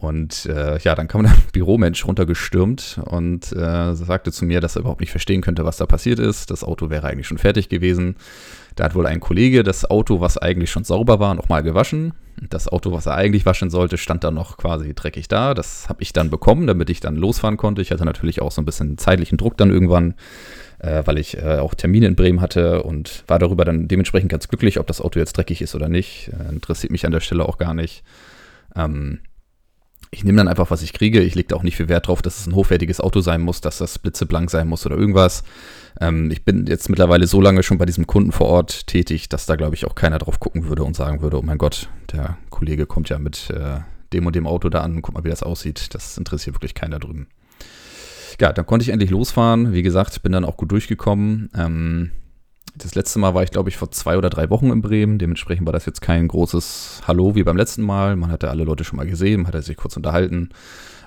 Und 0.01 0.47
äh, 0.47 0.79
ja, 0.79 0.95
dann 0.95 1.09
kam 1.09 1.23
der 1.25 1.35
Büromensch 1.53 2.07
runtergestürmt 2.07 3.01
und 3.05 3.53
äh, 3.53 3.95
sagte 3.95 4.33
zu 4.33 4.47
mir, 4.47 4.61
dass 4.61 4.77
er 4.77 4.81
überhaupt 4.81 5.01
nicht 5.01 5.11
verstehen 5.11 5.43
könnte, 5.43 5.65
was 5.65 5.77
da 5.77 5.87
passiert 5.87 6.19
ist. 6.19 6.51
Das 6.51 6.65
Auto 6.65 6.89
wäre 6.89 7.07
eigentlich 7.07 7.27
schon 7.27 7.39
fertig 7.39 7.69
gewesen. 7.69 8.17
Da 8.77 8.85
hat 8.85 8.95
wohl 8.95 9.07
ein 9.07 9.21
Kollege 9.21 9.63
das 9.63 9.89
Auto, 9.91 10.21
was 10.21 10.39
eigentlich 10.39 10.71
schon 10.71 10.85
sauber 10.85 11.21
war, 11.21 11.35
nochmal 11.35 11.63
gewaschen. 11.63 12.15
Das 12.49 12.69
Auto, 12.69 12.93
was 12.93 13.05
er 13.05 13.17
eigentlich 13.17 13.45
waschen 13.45 13.69
sollte, 13.69 13.99
stand 13.99 14.25
dann 14.25 14.35
noch 14.35 14.57
quasi 14.57 14.95
dreckig 14.95 15.29
da. 15.29 15.53
Das 15.53 15.91
habe 15.91 16.03
ich 16.03 16.15
dann 16.15 16.31
bekommen, 16.31 16.67
damit 16.67 16.89
ich 16.89 17.01
dann 17.01 17.17
losfahren 17.17 17.59
konnte. 17.59 17.83
Ich 17.83 17.91
hatte 17.91 18.07
natürlich 18.07 18.41
auch 18.41 18.53
so 18.53 18.63
ein 18.63 18.65
bisschen 18.65 18.97
zeitlichen 18.97 19.37
Druck 19.37 19.59
dann 19.59 19.71
irgendwann, 19.71 20.15
äh, 20.79 21.03
weil 21.05 21.19
ich 21.19 21.37
äh, 21.37 21.59
auch 21.59 21.75
Termine 21.75 22.07
in 22.07 22.17
Bremen 22.17 22.41
hatte 22.41 22.83
und 22.85 23.25
war 23.27 23.39
darüber 23.39 23.67
dann 23.67 23.89
dementsprechend 23.89 24.31
ganz 24.31 24.49
glücklich, 24.49 24.81
ob 24.81 24.87
das 24.87 25.03
Auto 25.03 25.19
jetzt 25.19 25.37
dreckig 25.37 25.61
ist 25.61 25.75
oder 25.75 25.91
nicht. 25.91 26.31
Äh, 26.33 26.51
interessiert 26.51 26.91
mich 26.91 27.05
an 27.05 27.13
der 27.13 27.21
Stelle 27.21 27.45
auch 27.45 27.59
gar 27.59 27.75
nicht. 27.75 28.03
Ähm, 28.75 29.19
ich 30.13 30.25
nehme 30.25 30.39
dann 30.39 30.49
einfach, 30.49 30.71
was 30.71 30.83
ich 30.83 30.93
kriege. 30.93 31.21
Ich 31.21 31.37
lege 31.37 31.49
da 31.49 31.57
auch 31.57 31.63
nicht 31.63 31.77
viel 31.77 31.89
Wert 31.89 32.09
drauf, 32.09 32.21
dass 32.21 32.41
es 32.41 32.47
ein 32.47 32.55
hochwertiges 32.55 33.01
Auto 33.01 33.21
sein 33.21 33.41
muss, 33.41 33.61
dass 33.61 33.79
das 33.79 33.99
blitzeblank 33.99 34.51
sein 34.51 34.67
muss 34.67 34.85
oder 34.85 34.97
irgendwas. 34.97 35.45
Ähm, 36.01 36.31
ich 36.33 36.45
bin 36.45 36.67
jetzt 36.67 36.89
mittlerweile 36.89 37.29
so 37.29 37.41
lange 37.41 37.63
schon 37.63 37.79
bei 37.79 37.87
diesem 37.87 38.09
Kunden 38.09 38.33
vor 38.33 38.49
Ort 38.49 38.89
tätig, 38.89 39.29
dass 39.29 39.47
da, 39.47 39.55
glaube 39.55 39.77
ich, 39.77 39.87
auch 39.87 39.95
keiner 39.95 40.19
drauf 40.19 40.41
gucken 40.41 40.69
würde 40.69 40.83
und 40.83 40.97
sagen 40.97 41.23
würde, 41.23 41.39
oh 41.39 41.43
mein 41.43 41.59
Gott, 41.59 41.89
der 42.13 42.39
Kollege 42.51 42.87
kommt 42.87 43.09
ja 43.09 43.19
mit 43.19 43.51
äh, 43.51 43.81
dem 44.13 44.27
und 44.27 44.35
dem 44.35 44.49
Auto 44.49 44.69
da 44.69 44.81
an, 44.81 45.01
guck 45.01 45.15
mal, 45.15 45.23
wie 45.23 45.31
das 45.31 45.45
aussieht. 45.45 45.95
Das 45.95 46.19
interessiert 46.19 46.57
wirklich 46.57 46.75
keiner 46.75 46.99
drüben. 46.99 47.29
Ja, 48.41 48.53
dann 48.53 48.67
konnte 48.67 48.83
ich 48.83 48.89
endlich 48.89 49.11
losfahren. 49.11 49.73
Wie 49.73 49.83
gesagt, 49.83 50.23
bin 50.23 50.33
dann 50.33 50.45
auch 50.45 50.57
gut 50.57 50.73
durchgekommen. 50.73 51.51
Ähm, 51.57 52.11
das 52.77 52.95
letzte 52.95 53.19
Mal 53.19 53.35
war 53.35 53.43
ich, 53.43 53.51
glaube 53.51 53.69
ich, 53.69 53.77
vor 53.77 53.91
zwei 53.91 54.17
oder 54.17 54.31
drei 54.31 54.51
Wochen 54.51 54.71
in 54.71 54.83
Bremen. 54.83 55.19
Dementsprechend 55.19 55.67
war 55.67 55.73
das 55.73 55.87
jetzt 55.87 56.01
kein 56.01 56.29
großes 56.29 57.03
Hallo 57.07 57.35
wie 57.35 57.43
beim 57.43 57.57
letzten 57.57 57.83
Mal. 57.83 58.17
Man 58.17 58.31
hatte 58.31 58.51
alle 58.51 58.65
Leute 58.65 58.85
schon 58.85 58.97
mal 58.97 59.07
gesehen, 59.07 59.43
man 59.43 59.49
hatte 59.49 59.63
sich 59.63 59.77
kurz 59.77 59.97
unterhalten. 59.97 60.51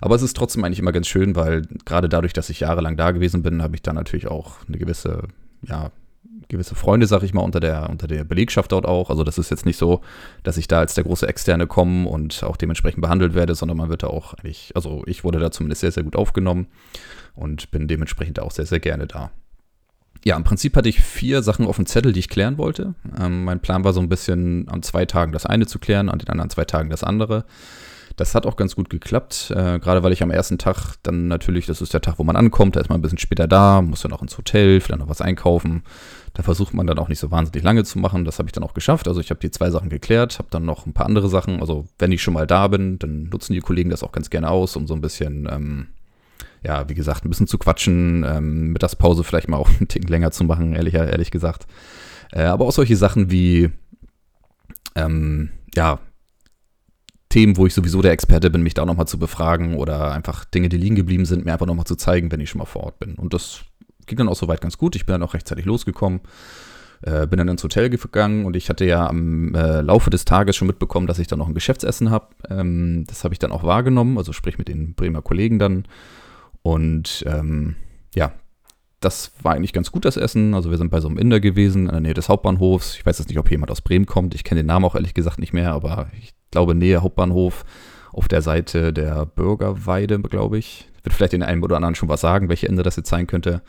Aber 0.01 0.15
es 0.15 0.21
ist 0.21 0.35
trotzdem 0.35 0.63
eigentlich 0.63 0.79
immer 0.79 0.91
ganz 0.91 1.07
schön, 1.07 1.35
weil 1.35 1.63
gerade 1.85 2.09
dadurch, 2.09 2.33
dass 2.33 2.49
ich 2.49 2.59
jahrelang 2.59 2.97
da 2.97 3.11
gewesen 3.11 3.43
bin, 3.43 3.63
habe 3.63 3.75
ich 3.75 3.81
da 3.81 3.93
natürlich 3.93 4.27
auch 4.27 4.57
eine 4.67 4.77
gewisse, 4.77 5.23
ja, 5.61 5.91
gewisse 6.49 6.75
Freunde, 6.75 7.07
sag 7.07 7.23
ich 7.23 7.33
mal, 7.33 7.41
unter 7.41 7.59
der, 7.59 7.89
unter 7.89 8.07
der 8.07 8.23
Belegschaft 8.23 8.71
dort 8.71 8.85
auch. 8.85 9.09
Also 9.09 9.23
das 9.23 9.37
ist 9.37 9.49
jetzt 9.49 9.65
nicht 9.65 9.77
so, 9.77 10.01
dass 10.43 10.57
ich 10.57 10.67
da 10.67 10.79
als 10.79 10.93
der 10.93 11.05
große 11.05 11.27
Externe 11.27 11.67
komme 11.67 12.07
und 12.07 12.43
auch 12.43 12.57
dementsprechend 12.57 13.01
behandelt 13.01 13.33
werde, 13.33 13.55
sondern 13.55 13.77
man 13.77 13.89
wird 13.89 14.03
da 14.03 14.07
auch 14.07 14.33
eigentlich, 14.33 14.71
also 14.75 15.03
ich 15.05 15.23
wurde 15.23 15.39
da 15.39 15.51
zumindest 15.51 15.81
sehr, 15.81 15.91
sehr 15.91 16.03
gut 16.03 16.15
aufgenommen 16.15 16.67
und 17.35 17.71
bin 17.71 17.87
dementsprechend 17.87 18.39
auch 18.39 18.51
sehr, 18.51 18.65
sehr 18.65 18.79
gerne 18.79 19.07
da 19.07 19.31
ja, 20.25 20.37
im 20.37 20.43
Prinzip 20.43 20.75
hatte 20.75 20.89
ich 20.89 21.01
vier 21.01 21.43
Sachen 21.43 21.67
auf 21.67 21.75
dem 21.75 21.85
Zettel, 21.85 22.13
die 22.13 22.19
ich 22.19 22.29
klären 22.29 22.57
wollte. 22.57 22.95
Ähm, 23.19 23.43
mein 23.43 23.59
Plan 23.59 23.83
war 23.83 23.93
so 23.93 23.99
ein 23.99 24.09
bisschen 24.09 24.69
an 24.69 24.81
zwei 24.81 25.05
Tagen 25.05 25.33
das 25.33 25.45
eine 25.45 25.67
zu 25.67 25.79
klären, 25.79 26.09
an 26.09 26.19
den 26.19 26.29
anderen 26.29 26.49
zwei 26.49 26.65
Tagen 26.65 26.89
das 26.89 27.03
andere. 27.03 27.45
Das 28.15 28.35
hat 28.35 28.45
auch 28.45 28.55
ganz 28.55 28.75
gut 28.75 28.89
geklappt, 28.89 29.51
äh, 29.55 29.79
gerade 29.79 30.03
weil 30.03 30.11
ich 30.13 30.21
am 30.21 30.29
ersten 30.29 30.59
Tag 30.59 30.95
dann 31.01 31.27
natürlich, 31.27 31.65
das 31.65 31.81
ist 31.81 31.93
der 31.93 32.01
Tag, 32.01 32.19
wo 32.19 32.23
man 32.23 32.35
ankommt, 32.35 32.75
da 32.75 32.79
ist 32.79 32.89
man 32.89 32.99
ein 32.99 33.01
bisschen 33.01 33.17
später 33.17 33.47
da, 33.47 33.81
muss 33.81 34.01
dann 34.01 34.13
auch 34.13 34.21
ins 34.21 34.37
Hotel, 34.37 34.79
vielleicht 34.81 34.99
noch 34.99 35.09
was 35.09 35.21
einkaufen. 35.21 35.83
Da 36.33 36.43
versucht 36.43 36.73
man 36.73 36.85
dann 36.85 36.99
auch 36.99 37.09
nicht 37.09 37.19
so 37.19 37.31
wahnsinnig 37.31 37.63
lange 37.63 37.83
zu 37.83 37.99
machen. 37.99 38.23
Das 38.25 38.37
habe 38.39 38.47
ich 38.47 38.53
dann 38.53 38.63
auch 38.63 38.73
geschafft. 38.73 39.07
Also 39.07 39.19
ich 39.19 39.29
habe 39.29 39.39
die 39.39 39.51
zwei 39.51 39.71
Sachen 39.71 39.89
geklärt, 39.89 40.37
habe 40.37 40.49
dann 40.51 40.65
noch 40.65 40.85
ein 40.85 40.93
paar 40.93 41.05
andere 41.05 41.27
Sachen. 41.27 41.59
Also 41.59 41.87
wenn 41.97 42.11
ich 42.11 42.21
schon 42.21 42.33
mal 42.33 42.47
da 42.47 42.67
bin, 42.67 42.99
dann 42.99 43.29
nutzen 43.29 43.53
die 43.53 43.59
Kollegen 43.59 43.89
das 43.89 44.03
auch 44.03 44.11
ganz 44.11 44.29
gerne 44.29 44.49
aus, 44.49 44.75
um 44.75 44.87
so 44.87 44.93
ein 44.93 45.01
bisschen, 45.01 45.47
ähm, 45.51 45.87
ja, 46.63 46.87
wie 46.89 46.93
gesagt, 46.93 47.25
ein 47.25 47.29
bisschen 47.29 47.47
zu 47.47 47.57
quatschen, 47.57 48.25
ähm, 48.27 48.71
Mittagspause 48.71 49.23
vielleicht 49.23 49.49
mal 49.49 49.57
auch 49.57 49.69
einen 49.79 49.87
Ticken 49.87 50.09
länger 50.09 50.31
zu 50.31 50.43
machen, 50.43 50.73
ehrlich, 50.73 50.93
ehrlich 50.93 51.31
gesagt. 51.31 51.67
Äh, 52.31 52.43
aber 52.43 52.65
auch 52.65 52.71
solche 52.71 52.95
Sachen 52.95 53.31
wie, 53.31 53.69
ähm, 54.95 55.51
ja, 55.75 55.99
Themen, 57.29 57.57
wo 57.57 57.65
ich 57.65 57.73
sowieso 57.73 58.03
der 58.03 58.11
Experte 58.11 58.51
bin, 58.51 58.61
mich 58.61 58.75
da 58.75 58.85
nochmal 58.85 59.07
zu 59.07 59.17
befragen 59.17 59.75
oder 59.75 60.13
einfach 60.13 60.45
Dinge, 60.45 60.69
die 60.69 60.77
liegen 60.77 60.95
geblieben 60.95 61.25
sind, 61.25 61.45
mir 61.45 61.53
einfach 61.53 61.65
nochmal 61.65 61.85
zu 61.85 61.95
zeigen, 61.95 62.31
wenn 62.31 62.39
ich 62.39 62.51
schon 62.51 62.59
mal 62.59 62.65
vor 62.65 62.83
Ort 62.83 62.99
bin. 62.99 63.15
Und 63.15 63.33
das 63.33 63.61
ging 64.05 64.19
dann 64.19 64.29
auch 64.29 64.35
soweit 64.35 64.61
ganz 64.61 64.77
gut. 64.77 64.95
Ich 64.95 65.07
bin 65.07 65.13
dann 65.13 65.23
auch 65.23 65.33
rechtzeitig 65.33 65.65
losgekommen, 65.65 66.21
äh, 67.01 67.25
bin 67.25 67.39
dann 67.39 67.47
ins 67.47 67.63
Hotel 67.63 67.89
gegangen 67.89 68.45
und 68.45 68.55
ich 68.55 68.69
hatte 68.69 68.85
ja 68.85 69.07
am 69.07 69.55
äh, 69.55 69.81
Laufe 69.81 70.11
des 70.11 70.25
Tages 70.25 70.55
schon 70.55 70.67
mitbekommen, 70.67 71.07
dass 71.07 71.17
ich 71.17 71.25
dann 71.25 71.39
noch 71.39 71.47
ein 71.47 71.55
Geschäftsessen 71.55 72.11
habe. 72.11 72.27
Ähm, 72.51 73.05
das 73.07 73.23
habe 73.23 73.33
ich 73.33 73.39
dann 73.39 73.51
auch 73.51 73.63
wahrgenommen, 73.63 74.19
also 74.19 74.31
sprich 74.31 74.59
mit 74.59 74.67
den 74.67 74.93
Bremer 74.93 75.23
Kollegen 75.23 75.57
dann. 75.57 75.85
Und 76.63 77.23
ähm, 77.27 77.75
ja, 78.15 78.31
das 78.99 79.33
war 79.41 79.53
eigentlich 79.53 79.73
ganz 79.73 79.91
gut, 79.91 80.05
das 80.05 80.17
Essen. 80.17 80.53
Also 80.53 80.71
wir 80.71 80.77
sind 80.77 80.89
bei 80.89 81.01
so 81.01 81.07
einem 81.07 81.17
Inder 81.17 81.39
gewesen, 81.39 81.85
in 81.85 81.91
der 81.91 81.99
Nähe 81.99 82.13
des 82.13 82.29
Hauptbahnhofs. 82.29 82.95
Ich 82.95 83.05
weiß 83.05 83.19
jetzt 83.19 83.27
nicht, 83.27 83.37
ob 83.37 83.51
jemand 83.51 83.69
aus 83.69 83.81
Bremen 83.81 84.05
kommt. 84.05 84.33
Ich 84.33 84.43
kenne 84.43 84.61
den 84.61 84.67
Namen 84.67 84.85
auch 84.85 84.95
ehrlich 84.95 85.13
gesagt 85.13 85.39
nicht 85.39 85.53
mehr, 85.53 85.73
aber 85.73 86.07
ich 86.19 86.33
glaube 86.51 86.73
Nähe 86.73 87.01
Hauptbahnhof 87.01 87.65
auf 88.13 88.27
der 88.27 88.41
Seite 88.41 88.93
der 88.93 89.25
Bürgerweide, 89.25 90.19
glaube 90.19 90.57
ich. 90.57 90.87
Wird 91.03 91.13
vielleicht 91.13 91.33
den 91.33 91.43
einen 91.43 91.63
oder 91.63 91.75
anderen 91.75 91.95
schon 91.95 92.09
was 92.09 92.21
sagen, 92.21 92.47
welche 92.47 92.69
Ende 92.69 92.83
das 92.83 92.95
jetzt 92.95 93.09
sein 93.09 93.27
könnte. 93.27 93.61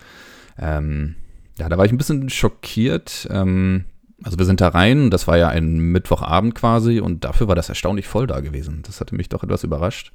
Ähm, 0.57 1.17
ja, 1.59 1.69
da 1.69 1.77
war 1.79 1.85
ich 1.85 1.93
ein 1.93 1.99
bisschen 1.99 2.31
schockiert. 2.31 3.27
Ähm, 3.31 3.87
also 4.23 4.39
wir 4.39 4.47
sind 4.47 4.61
da 4.61 4.69
rein, 4.69 5.11
das 5.11 5.27
war 5.27 5.37
ja 5.37 5.49
ein 5.49 5.79
Mittwochabend 5.79 6.55
quasi 6.55 7.01
und 7.01 7.25
dafür 7.25 7.49
war 7.49 7.57
das 7.57 7.69
erstaunlich 7.69 8.07
voll 8.07 8.27
da 8.27 8.41
gewesen. 8.41 8.83
Das 8.87 9.01
hatte 9.01 9.15
mich 9.17 9.29
doch 9.29 9.43
etwas 9.43 9.65
überrascht. 9.65 10.13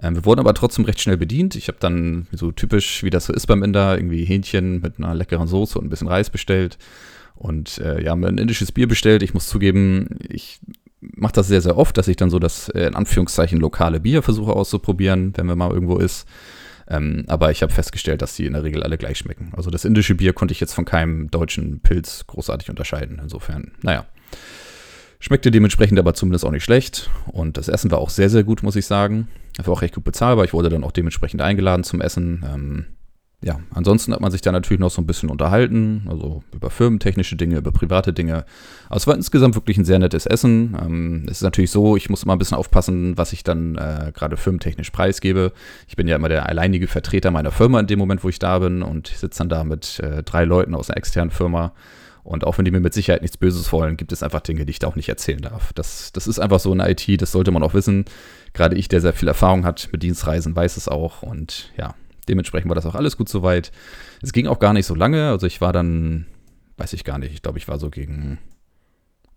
Ähm, 0.00 0.14
wir 0.14 0.24
wurden 0.24 0.40
aber 0.40 0.54
trotzdem 0.54 0.84
recht 0.84 1.00
schnell 1.00 1.16
bedient. 1.16 1.54
Ich 1.56 1.68
habe 1.68 1.78
dann 1.80 2.26
so 2.32 2.52
typisch, 2.52 3.02
wie 3.02 3.10
das 3.10 3.26
so 3.26 3.32
ist 3.32 3.46
beim 3.46 3.62
Inder, 3.62 3.96
irgendwie 3.96 4.24
Hähnchen 4.24 4.80
mit 4.80 4.98
einer 4.98 5.14
leckeren 5.14 5.48
Soße 5.48 5.78
und 5.78 5.86
ein 5.86 5.90
bisschen 5.90 6.08
Reis 6.08 6.30
bestellt. 6.30 6.78
Und 7.34 7.78
äh, 7.78 8.02
ja, 8.02 8.14
mir 8.14 8.28
ein 8.28 8.38
indisches 8.38 8.72
Bier 8.72 8.86
bestellt. 8.86 9.22
Ich 9.22 9.34
muss 9.34 9.48
zugeben, 9.48 10.18
ich 10.28 10.60
mache 11.00 11.32
das 11.32 11.48
sehr, 11.48 11.60
sehr 11.60 11.76
oft, 11.76 11.96
dass 11.98 12.08
ich 12.08 12.16
dann 12.16 12.30
so 12.30 12.38
das 12.38 12.68
äh, 12.68 12.86
in 12.86 12.94
Anführungszeichen 12.94 13.58
lokale 13.58 14.00
Bier 14.00 14.22
versuche 14.22 14.52
auszuprobieren, 14.52 15.32
wenn 15.36 15.46
man 15.46 15.58
mal 15.58 15.72
irgendwo 15.72 15.98
ist. 15.98 16.26
Ähm, 16.88 17.24
aber 17.28 17.50
ich 17.50 17.62
habe 17.62 17.72
festgestellt, 17.72 18.22
dass 18.22 18.36
die 18.36 18.46
in 18.46 18.52
der 18.52 18.64
Regel 18.64 18.82
alle 18.82 18.98
gleich 18.98 19.18
schmecken. 19.18 19.52
Also 19.56 19.70
das 19.70 19.84
indische 19.84 20.14
Bier 20.14 20.32
konnte 20.32 20.52
ich 20.52 20.60
jetzt 20.60 20.74
von 20.74 20.84
keinem 20.84 21.30
deutschen 21.30 21.80
Pilz 21.80 22.26
großartig 22.26 22.70
unterscheiden. 22.70 23.20
Insofern, 23.22 23.72
naja. 23.82 24.06
Schmeckte 25.22 25.52
dementsprechend 25.52 26.00
aber 26.00 26.14
zumindest 26.14 26.44
auch 26.44 26.50
nicht 26.50 26.64
schlecht. 26.64 27.08
Und 27.28 27.56
das 27.56 27.68
Essen 27.68 27.92
war 27.92 27.98
auch 27.98 28.10
sehr, 28.10 28.28
sehr 28.28 28.42
gut, 28.42 28.64
muss 28.64 28.74
ich 28.74 28.86
sagen. 28.86 29.28
Das 29.56 29.68
war 29.68 29.74
auch 29.74 29.82
recht 29.82 29.94
gut 29.94 30.02
bezahlbar. 30.02 30.44
Ich 30.44 30.52
wurde 30.52 30.68
dann 30.68 30.82
auch 30.82 30.90
dementsprechend 30.90 31.40
eingeladen 31.42 31.84
zum 31.84 32.00
Essen. 32.00 32.44
Ähm, 32.52 32.86
ja, 33.40 33.60
ansonsten 33.72 34.12
hat 34.12 34.20
man 34.20 34.32
sich 34.32 34.40
da 34.40 34.50
natürlich 34.50 34.80
noch 34.80 34.90
so 34.90 35.00
ein 35.00 35.06
bisschen 35.06 35.30
unterhalten, 35.30 36.06
also 36.08 36.42
über 36.52 36.70
firmentechnische 36.70 37.36
Dinge, 37.36 37.58
über 37.58 37.70
private 37.70 38.12
Dinge. 38.12 38.44
Aber 38.88 38.96
es 38.96 39.06
war 39.06 39.14
insgesamt 39.14 39.54
wirklich 39.54 39.78
ein 39.78 39.84
sehr 39.84 40.00
nettes 40.00 40.26
Essen. 40.26 40.76
Ähm, 40.84 41.22
es 41.26 41.38
ist 41.38 41.42
natürlich 41.42 41.70
so, 41.70 41.96
ich 41.96 42.10
muss 42.10 42.24
immer 42.24 42.34
ein 42.34 42.38
bisschen 42.40 42.58
aufpassen, 42.58 43.16
was 43.16 43.32
ich 43.32 43.44
dann 43.44 43.76
äh, 43.76 44.10
gerade 44.12 44.36
firmentechnisch 44.36 44.90
preisgebe. 44.90 45.52
Ich 45.86 45.94
bin 45.94 46.08
ja 46.08 46.16
immer 46.16 46.30
der 46.30 46.48
alleinige 46.48 46.88
Vertreter 46.88 47.30
meiner 47.30 47.52
Firma 47.52 47.78
in 47.78 47.86
dem 47.86 48.00
Moment, 48.00 48.24
wo 48.24 48.28
ich 48.28 48.40
da 48.40 48.58
bin 48.58 48.82
und 48.82 49.06
sitze 49.06 49.38
dann 49.38 49.48
da 49.48 49.62
mit 49.62 50.00
äh, 50.00 50.24
drei 50.24 50.44
Leuten 50.44 50.74
aus 50.74 50.90
einer 50.90 50.96
externen 50.96 51.30
Firma. 51.30 51.74
Und 52.24 52.44
auch 52.44 52.56
wenn 52.56 52.64
die 52.64 52.70
mir 52.70 52.80
mit 52.80 52.94
Sicherheit 52.94 53.22
nichts 53.22 53.36
Böses 53.36 53.72
wollen, 53.72 53.96
gibt 53.96 54.12
es 54.12 54.22
einfach 54.22 54.40
Dinge, 54.40 54.64
die 54.64 54.70
ich 54.70 54.78
da 54.78 54.86
auch 54.86 54.96
nicht 54.96 55.08
erzählen 55.08 55.42
darf. 55.42 55.72
Das, 55.72 56.12
das 56.12 56.26
ist 56.28 56.38
einfach 56.38 56.60
so 56.60 56.70
eine 56.70 56.88
IT, 56.88 57.20
das 57.20 57.32
sollte 57.32 57.50
man 57.50 57.62
auch 57.62 57.74
wissen. 57.74 58.04
Gerade 58.52 58.76
ich, 58.76 58.88
der 58.88 59.00
sehr 59.00 59.12
viel 59.12 59.28
Erfahrung 59.28 59.64
hat 59.64 59.88
mit 59.90 60.02
Dienstreisen, 60.02 60.54
weiß 60.54 60.76
es 60.76 60.88
auch. 60.88 61.22
Und 61.22 61.72
ja, 61.76 61.94
dementsprechend 62.28 62.68
war 62.68 62.76
das 62.76 62.86
auch 62.86 62.94
alles 62.94 63.16
gut 63.16 63.28
soweit. 63.28 63.72
Es 64.22 64.32
ging 64.32 64.46
auch 64.46 64.60
gar 64.60 64.72
nicht 64.72 64.86
so 64.86 64.94
lange. 64.94 65.30
Also 65.30 65.46
ich 65.46 65.60
war 65.60 65.72
dann, 65.72 66.26
weiß 66.76 66.92
ich 66.92 67.02
gar 67.02 67.18
nicht, 67.18 67.32
ich 67.32 67.42
glaube, 67.42 67.58
ich 67.58 67.66
war 67.66 67.78
so 67.78 67.90
gegen 67.90 68.38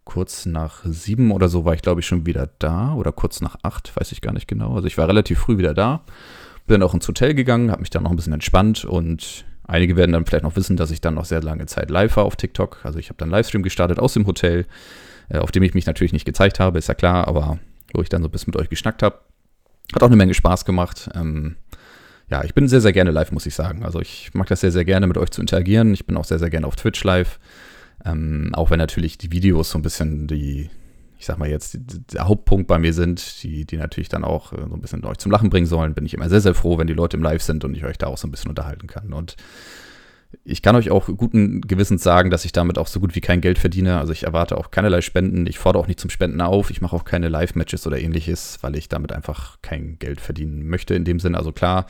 kurz 0.03 0.45
nach 0.45 0.83
sieben 0.85 1.31
oder 1.31 1.49
so 1.49 1.65
war 1.65 1.73
ich, 1.73 1.81
glaube 1.81 2.01
ich, 2.01 2.05
schon 2.05 2.27
wieder 2.27 2.51
da. 2.59 2.93
Oder 2.93 3.11
kurz 3.11 3.41
nach 3.41 3.57
acht, 3.63 3.95
weiß 3.95 4.11
ich 4.11 4.21
gar 4.21 4.33
nicht 4.33 4.47
genau. 4.47 4.75
Also 4.75 4.87
ich 4.87 4.99
war 4.99 5.07
relativ 5.07 5.39
früh 5.39 5.57
wieder 5.57 5.73
da. 5.73 6.03
Bin 6.67 6.79
dann 6.79 6.87
auch 6.87 6.93
ins 6.93 7.07
Hotel 7.07 7.33
gegangen, 7.33 7.71
habe 7.71 7.81
mich 7.81 7.89
dann 7.89 8.03
noch 8.03 8.11
ein 8.11 8.15
bisschen 8.15 8.33
entspannt 8.33 8.85
und 8.85 9.45
Einige 9.67 9.95
werden 9.95 10.11
dann 10.11 10.25
vielleicht 10.25 10.43
noch 10.43 10.55
wissen, 10.55 10.77
dass 10.77 10.91
ich 10.91 11.01
dann 11.01 11.15
noch 11.15 11.25
sehr 11.25 11.41
lange 11.41 11.65
Zeit 11.65 11.89
live 11.89 12.17
war 12.17 12.25
auf 12.25 12.35
TikTok. 12.35 12.79
Also 12.83 12.99
ich 12.99 13.09
habe 13.09 13.17
dann 13.17 13.29
Livestream 13.29 13.63
gestartet 13.63 13.99
aus 13.99 14.13
dem 14.13 14.27
Hotel, 14.27 14.65
äh, 15.29 15.39
auf 15.39 15.51
dem 15.51 15.63
ich 15.63 15.73
mich 15.73 15.85
natürlich 15.85 16.13
nicht 16.13 16.25
gezeigt 16.25 16.59
habe, 16.59 16.77
ist 16.77 16.87
ja 16.87 16.93
klar, 16.93 17.27
aber 17.27 17.59
wo 17.93 18.01
ich 18.01 18.09
dann 18.09 18.21
so 18.21 18.27
ein 18.27 18.31
bisschen 18.31 18.51
mit 18.53 18.61
euch 18.61 18.69
geschnackt 18.69 19.01
habe. 19.01 19.19
Hat 19.93 20.03
auch 20.03 20.07
eine 20.07 20.15
Menge 20.15 20.33
Spaß 20.33 20.65
gemacht. 20.65 21.09
Ähm, 21.15 21.55
ja, 22.29 22.43
ich 22.43 22.53
bin 22.53 22.67
sehr, 22.67 22.81
sehr 22.81 22.93
gerne 22.93 23.11
live, 23.11 23.31
muss 23.31 23.45
ich 23.45 23.53
sagen. 23.53 23.83
Also 23.83 24.01
ich 24.01 24.33
mag 24.33 24.47
das 24.47 24.61
sehr, 24.61 24.71
sehr 24.71 24.85
gerne, 24.85 25.07
mit 25.07 25.17
euch 25.17 25.29
zu 25.29 25.41
interagieren. 25.41 25.93
Ich 25.93 26.05
bin 26.05 26.17
auch 26.17 26.25
sehr, 26.25 26.39
sehr 26.39 26.49
gerne 26.49 26.67
auf 26.67 26.75
Twitch 26.75 27.03
live. 27.03 27.39
Ähm, 28.03 28.51
auch 28.53 28.71
wenn 28.71 28.79
natürlich 28.79 29.17
die 29.17 29.31
Videos 29.31 29.71
so 29.71 29.79
ein 29.79 29.83
bisschen 29.83 30.27
die, 30.27 30.69
ich 31.25 31.27
sag 31.27 31.39
mal 31.39 31.49
jetzt, 31.49 31.79
der 32.13 32.27
Hauptpunkt 32.27 32.67
bei 32.67 32.77
mir 32.77 32.93
sind, 32.93 33.41
die, 33.41 33.65
die 33.65 33.77
natürlich 33.77 34.09
dann 34.09 34.23
auch 34.23 34.53
äh, 34.53 34.57
so 34.69 34.75
ein 34.75 34.79
bisschen 34.79 35.03
euch 35.05 35.17
zum 35.17 35.31
Lachen 35.31 35.49
bringen 35.49 35.65
sollen, 35.65 35.95
bin 35.95 36.05
ich 36.05 36.13
immer 36.13 36.29
sehr, 36.29 36.39
sehr 36.39 36.53
froh, 36.53 36.77
wenn 36.77 36.85
die 36.85 36.93
Leute 36.93 37.17
im 37.17 37.23
Live 37.23 37.41
sind 37.41 37.63
und 37.63 37.75
ich 37.75 37.83
euch 37.83 37.97
da 37.97 38.05
auch 38.05 38.19
so 38.19 38.27
ein 38.27 38.31
bisschen 38.31 38.49
unterhalten 38.49 38.85
kann. 38.85 39.11
Und 39.11 39.35
ich 40.43 40.61
kann 40.61 40.75
euch 40.75 40.91
auch 40.91 41.07
guten 41.17 41.61
Gewissens 41.61 42.03
sagen, 42.03 42.29
dass 42.29 42.45
ich 42.45 42.51
damit 42.51 42.77
auch 42.77 42.85
so 42.85 42.99
gut 42.99 43.15
wie 43.15 43.21
kein 43.21 43.41
Geld 43.41 43.57
verdiene. 43.57 43.97
Also 43.97 44.13
ich 44.13 44.21
erwarte 44.21 44.55
auch 44.55 44.69
keinerlei 44.69 45.01
Spenden. 45.01 45.47
Ich 45.47 45.57
fordere 45.57 45.81
auch 45.81 45.87
nicht 45.87 45.99
zum 45.99 46.11
Spenden 46.11 46.41
auf. 46.41 46.69
Ich 46.69 46.79
mache 46.79 46.95
auch 46.95 47.05
keine 47.05 47.27
Live-Matches 47.27 47.87
oder 47.87 47.99
ähnliches, 47.99 48.59
weil 48.61 48.75
ich 48.75 48.87
damit 48.87 49.11
einfach 49.11 49.57
kein 49.63 49.97
Geld 49.97 50.21
verdienen 50.21 50.67
möchte 50.67 50.93
in 50.93 51.05
dem 51.05 51.19
Sinne. 51.19 51.39
Also 51.39 51.51
klar, 51.51 51.87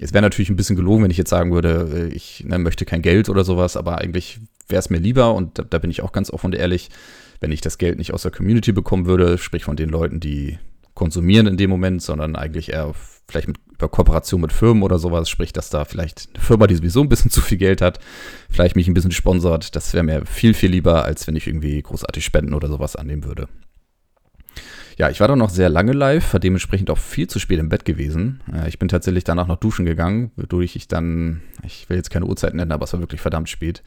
es 0.00 0.14
wäre 0.14 0.22
natürlich 0.22 0.48
ein 0.48 0.56
bisschen 0.56 0.76
gelogen, 0.76 1.04
wenn 1.04 1.10
ich 1.10 1.18
jetzt 1.18 1.28
sagen 1.28 1.52
würde, 1.52 1.90
äh, 1.92 2.14
ich 2.14 2.44
ne, 2.48 2.58
möchte 2.58 2.86
kein 2.86 3.02
Geld 3.02 3.28
oder 3.28 3.44
sowas, 3.44 3.76
aber 3.76 3.98
eigentlich 3.98 4.40
wäre 4.68 4.80
es 4.80 4.90
mir 4.90 4.98
lieber 4.98 5.34
und 5.34 5.58
da, 5.58 5.62
da 5.62 5.78
bin 5.78 5.90
ich 5.90 6.02
auch 6.02 6.12
ganz 6.12 6.30
offen 6.30 6.46
und 6.46 6.54
ehrlich, 6.54 6.90
wenn 7.40 7.52
ich 7.52 7.60
das 7.60 7.78
Geld 7.78 7.98
nicht 7.98 8.12
aus 8.12 8.22
der 8.22 8.30
Community 8.30 8.72
bekommen 8.72 9.06
würde, 9.06 9.38
sprich 9.38 9.64
von 9.64 9.76
den 9.76 9.88
Leuten, 9.88 10.20
die 10.20 10.58
konsumieren 10.94 11.46
in 11.46 11.56
dem 11.56 11.70
Moment, 11.70 12.02
sondern 12.02 12.36
eigentlich 12.36 12.72
eher 12.72 12.94
vielleicht 13.28 13.48
mit, 13.48 13.58
über 13.72 13.88
Kooperation 13.88 14.40
mit 14.40 14.52
Firmen 14.52 14.82
oder 14.82 14.98
sowas, 14.98 15.28
sprich, 15.28 15.52
dass 15.52 15.70
da 15.70 15.84
vielleicht 15.84 16.28
eine 16.34 16.42
Firma, 16.42 16.66
die 16.66 16.76
sowieso 16.76 17.00
ein 17.00 17.08
bisschen 17.08 17.30
zu 17.32 17.40
viel 17.40 17.58
Geld 17.58 17.80
hat, 17.80 17.98
vielleicht 18.50 18.76
mich 18.76 18.88
ein 18.88 18.94
bisschen 18.94 19.10
sponsert, 19.10 19.74
das 19.76 19.92
wäre 19.92 20.04
mir 20.04 20.24
viel, 20.26 20.54
viel 20.54 20.70
lieber, 20.70 21.04
als 21.04 21.26
wenn 21.26 21.36
ich 21.36 21.46
irgendwie 21.46 21.80
großartig 21.82 22.24
Spenden 22.24 22.54
oder 22.54 22.68
sowas 22.68 22.96
annehmen 22.96 23.24
würde. 23.24 23.48
Ja, 24.96 25.10
ich 25.10 25.18
war 25.18 25.26
dann 25.26 25.40
noch 25.40 25.50
sehr 25.50 25.68
lange 25.68 25.92
live, 25.92 26.32
war 26.32 26.40
dementsprechend 26.40 26.88
auch 26.88 26.98
viel 26.98 27.26
zu 27.26 27.40
spät 27.40 27.58
im 27.58 27.68
Bett 27.68 27.84
gewesen. 27.84 28.40
Äh, 28.52 28.68
ich 28.68 28.78
bin 28.78 28.88
tatsächlich 28.88 29.24
danach 29.24 29.48
noch 29.48 29.56
duschen 29.56 29.84
gegangen, 29.84 30.30
wodurch 30.36 30.76
ich 30.76 30.86
dann, 30.86 31.42
ich 31.64 31.88
will 31.88 31.96
jetzt 31.96 32.10
keine 32.10 32.26
Uhrzeit 32.26 32.54
nennen, 32.54 32.70
aber 32.70 32.84
es 32.84 32.92
war 32.92 33.00
wirklich 33.00 33.20
verdammt 33.20 33.48
spät. 33.48 33.82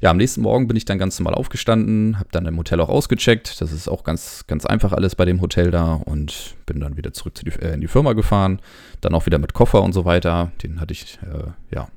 Ja, 0.00 0.10
am 0.10 0.16
nächsten 0.16 0.42
Morgen 0.42 0.68
bin 0.68 0.76
ich 0.76 0.84
dann 0.84 0.98
ganz 0.98 1.18
normal 1.18 1.34
aufgestanden, 1.34 2.18
habe 2.18 2.28
dann 2.30 2.46
im 2.46 2.56
Hotel 2.56 2.80
auch 2.80 2.88
ausgecheckt. 2.88 3.60
Das 3.60 3.72
ist 3.72 3.88
auch 3.88 4.04
ganz, 4.04 4.44
ganz 4.46 4.64
einfach 4.64 4.92
alles 4.92 5.16
bei 5.16 5.24
dem 5.24 5.40
Hotel 5.40 5.72
da 5.72 5.94
und 5.94 6.54
bin 6.66 6.78
dann 6.78 6.96
wieder 6.96 7.12
zurück 7.12 7.34
die, 7.34 7.48
äh, 7.60 7.74
in 7.74 7.80
die 7.80 7.88
Firma 7.88 8.12
gefahren. 8.12 8.60
Dann 9.00 9.14
auch 9.14 9.26
wieder 9.26 9.38
mit 9.38 9.54
Koffer 9.54 9.82
und 9.82 9.92
so 9.92 10.04
weiter. 10.04 10.52
Den 10.62 10.80
hatte 10.80 10.92
ich, 10.92 11.18
äh, 11.22 11.50
ja, 11.74 11.88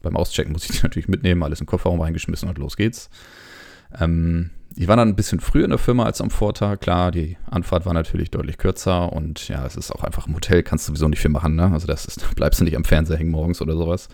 beim 0.00 0.16
Auschecken 0.16 0.52
muss 0.52 0.70
ich 0.70 0.82
natürlich 0.82 1.08
mitnehmen, 1.08 1.42
alles 1.42 1.58
den 1.58 1.66
Kofferraum 1.66 2.00
reingeschmissen 2.00 2.48
und 2.48 2.56
los 2.56 2.78
geht's. 2.78 3.10
Ähm, 4.00 4.50
ich 4.80 4.88
war 4.88 4.96
dann 4.96 5.08
ein 5.08 5.14
bisschen 5.14 5.40
früher 5.40 5.64
in 5.64 5.70
der 5.70 5.78
Firma 5.78 6.06
als 6.06 6.22
am 6.22 6.30
Vortag. 6.30 6.80
Klar, 6.80 7.10
die 7.10 7.36
Anfahrt 7.50 7.84
war 7.84 7.92
natürlich 7.92 8.30
deutlich 8.30 8.56
kürzer 8.56 9.12
und 9.12 9.46
ja, 9.46 9.66
es 9.66 9.76
ist 9.76 9.90
auch 9.90 10.04
einfach 10.04 10.26
im 10.26 10.34
Hotel, 10.34 10.62
kannst 10.62 10.88
du 10.88 10.92
sowieso 10.92 11.06
nicht 11.06 11.20
viel 11.20 11.30
machen, 11.30 11.54
ne? 11.54 11.70
Also 11.70 11.86
das 11.86 12.06
ist, 12.06 12.24
bleibst 12.34 12.60
du 12.60 12.64
nicht 12.64 12.78
am 12.78 12.84
Fernseher 12.84 13.18
hängen 13.18 13.30
morgens 13.30 13.60
oder 13.60 13.76
sowas. 13.76 14.08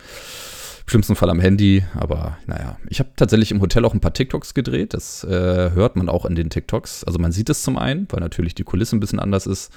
Im 0.83 0.89
schlimmsten 0.89 1.15
Fall 1.15 1.31
am 1.31 1.39
Handy, 1.39 1.85
aber 1.95 2.39
naja. 2.49 2.79
Ich 2.89 2.99
habe 2.99 3.11
tatsächlich 3.15 3.53
im 3.53 3.61
Hotel 3.61 3.85
auch 3.85 3.95
ein 3.95 4.01
paar 4.01 4.13
TikToks 4.13 4.55
gedreht. 4.55 4.93
Das 4.93 5.23
äh, 5.23 5.71
hört 5.71 5.95
man 5.95 6.09
auch 6.09 6.25
in 6.25 6.35
den 6.35 6.51
TikToks. 6.51 7.05
Also 7.05 7.21
man 7.21 7.31
sieht 7.31 7.49
es 7.49 7.63
zum 7.63 7.79
einen, 7.79 8.09
weil 8.11 8.19
natürlich 8.19 8.57
die 8.57 8.65
Kulisse 8.65 8.97
ein 8.97 9.01
bisschen 9.01 9.21
anders 9.21 9.47
ist. 9.47 9.73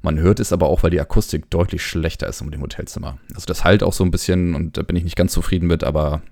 Man 0.00 0.18
hört 0.18 0.40
es 0.40 0.50
aber 0.50 0.68
auch, 0.68 0.82
weil 0.82 0.90
die 0.90 1.00
Akustik 1.00 1.50
deutlich 1.50 1.84
schlechter 1.84 2.26
ist 2.26 2.40
in 2.40 2.50
dem 2.50 2.62
Hotelzimmer. 2.62 3.18
Also 3.34 3.44
das 3.44 3.64
halt 3.64 3.82
auch 3.82 3.92
so 3.92 4.02
ein 4.02 4.10
bisschen 4.10 4.54
und 4.54 4.78
da 4.78 4.82
bin 4.82 4.96
ich 4.96 5.04
nicht 5.04 5.16
ganz 5.16 5.32
zufrieden 5.32 5.66
mit, 5.66 5.84
aber 5.84 6.22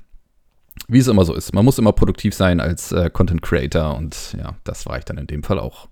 wie 0.89 0.99
es 0.99 1.09
immer 1.09 1.25
so 1.25 1.35
ist. 1.35 1.55
Man 1.55 1.65
muss 1.65 1.79
immer 1.79 1.93
produktiv 1.93 2.35
sein 2.35 2.61
als 2.61 2.93
äh, 2.93 3.11
Content 3.11 3.43
Creator 3.43 3.97
und 3.97 4.37
ja, 4.39 4.57
das 4.65 4.87
war 4.87 4.99
ich 4.99 5.05
dann 5.05 5.19
in 5.19 5.27
dem 5.27 5.43
Fall 5.43 5.59
auch. 5.59 5.89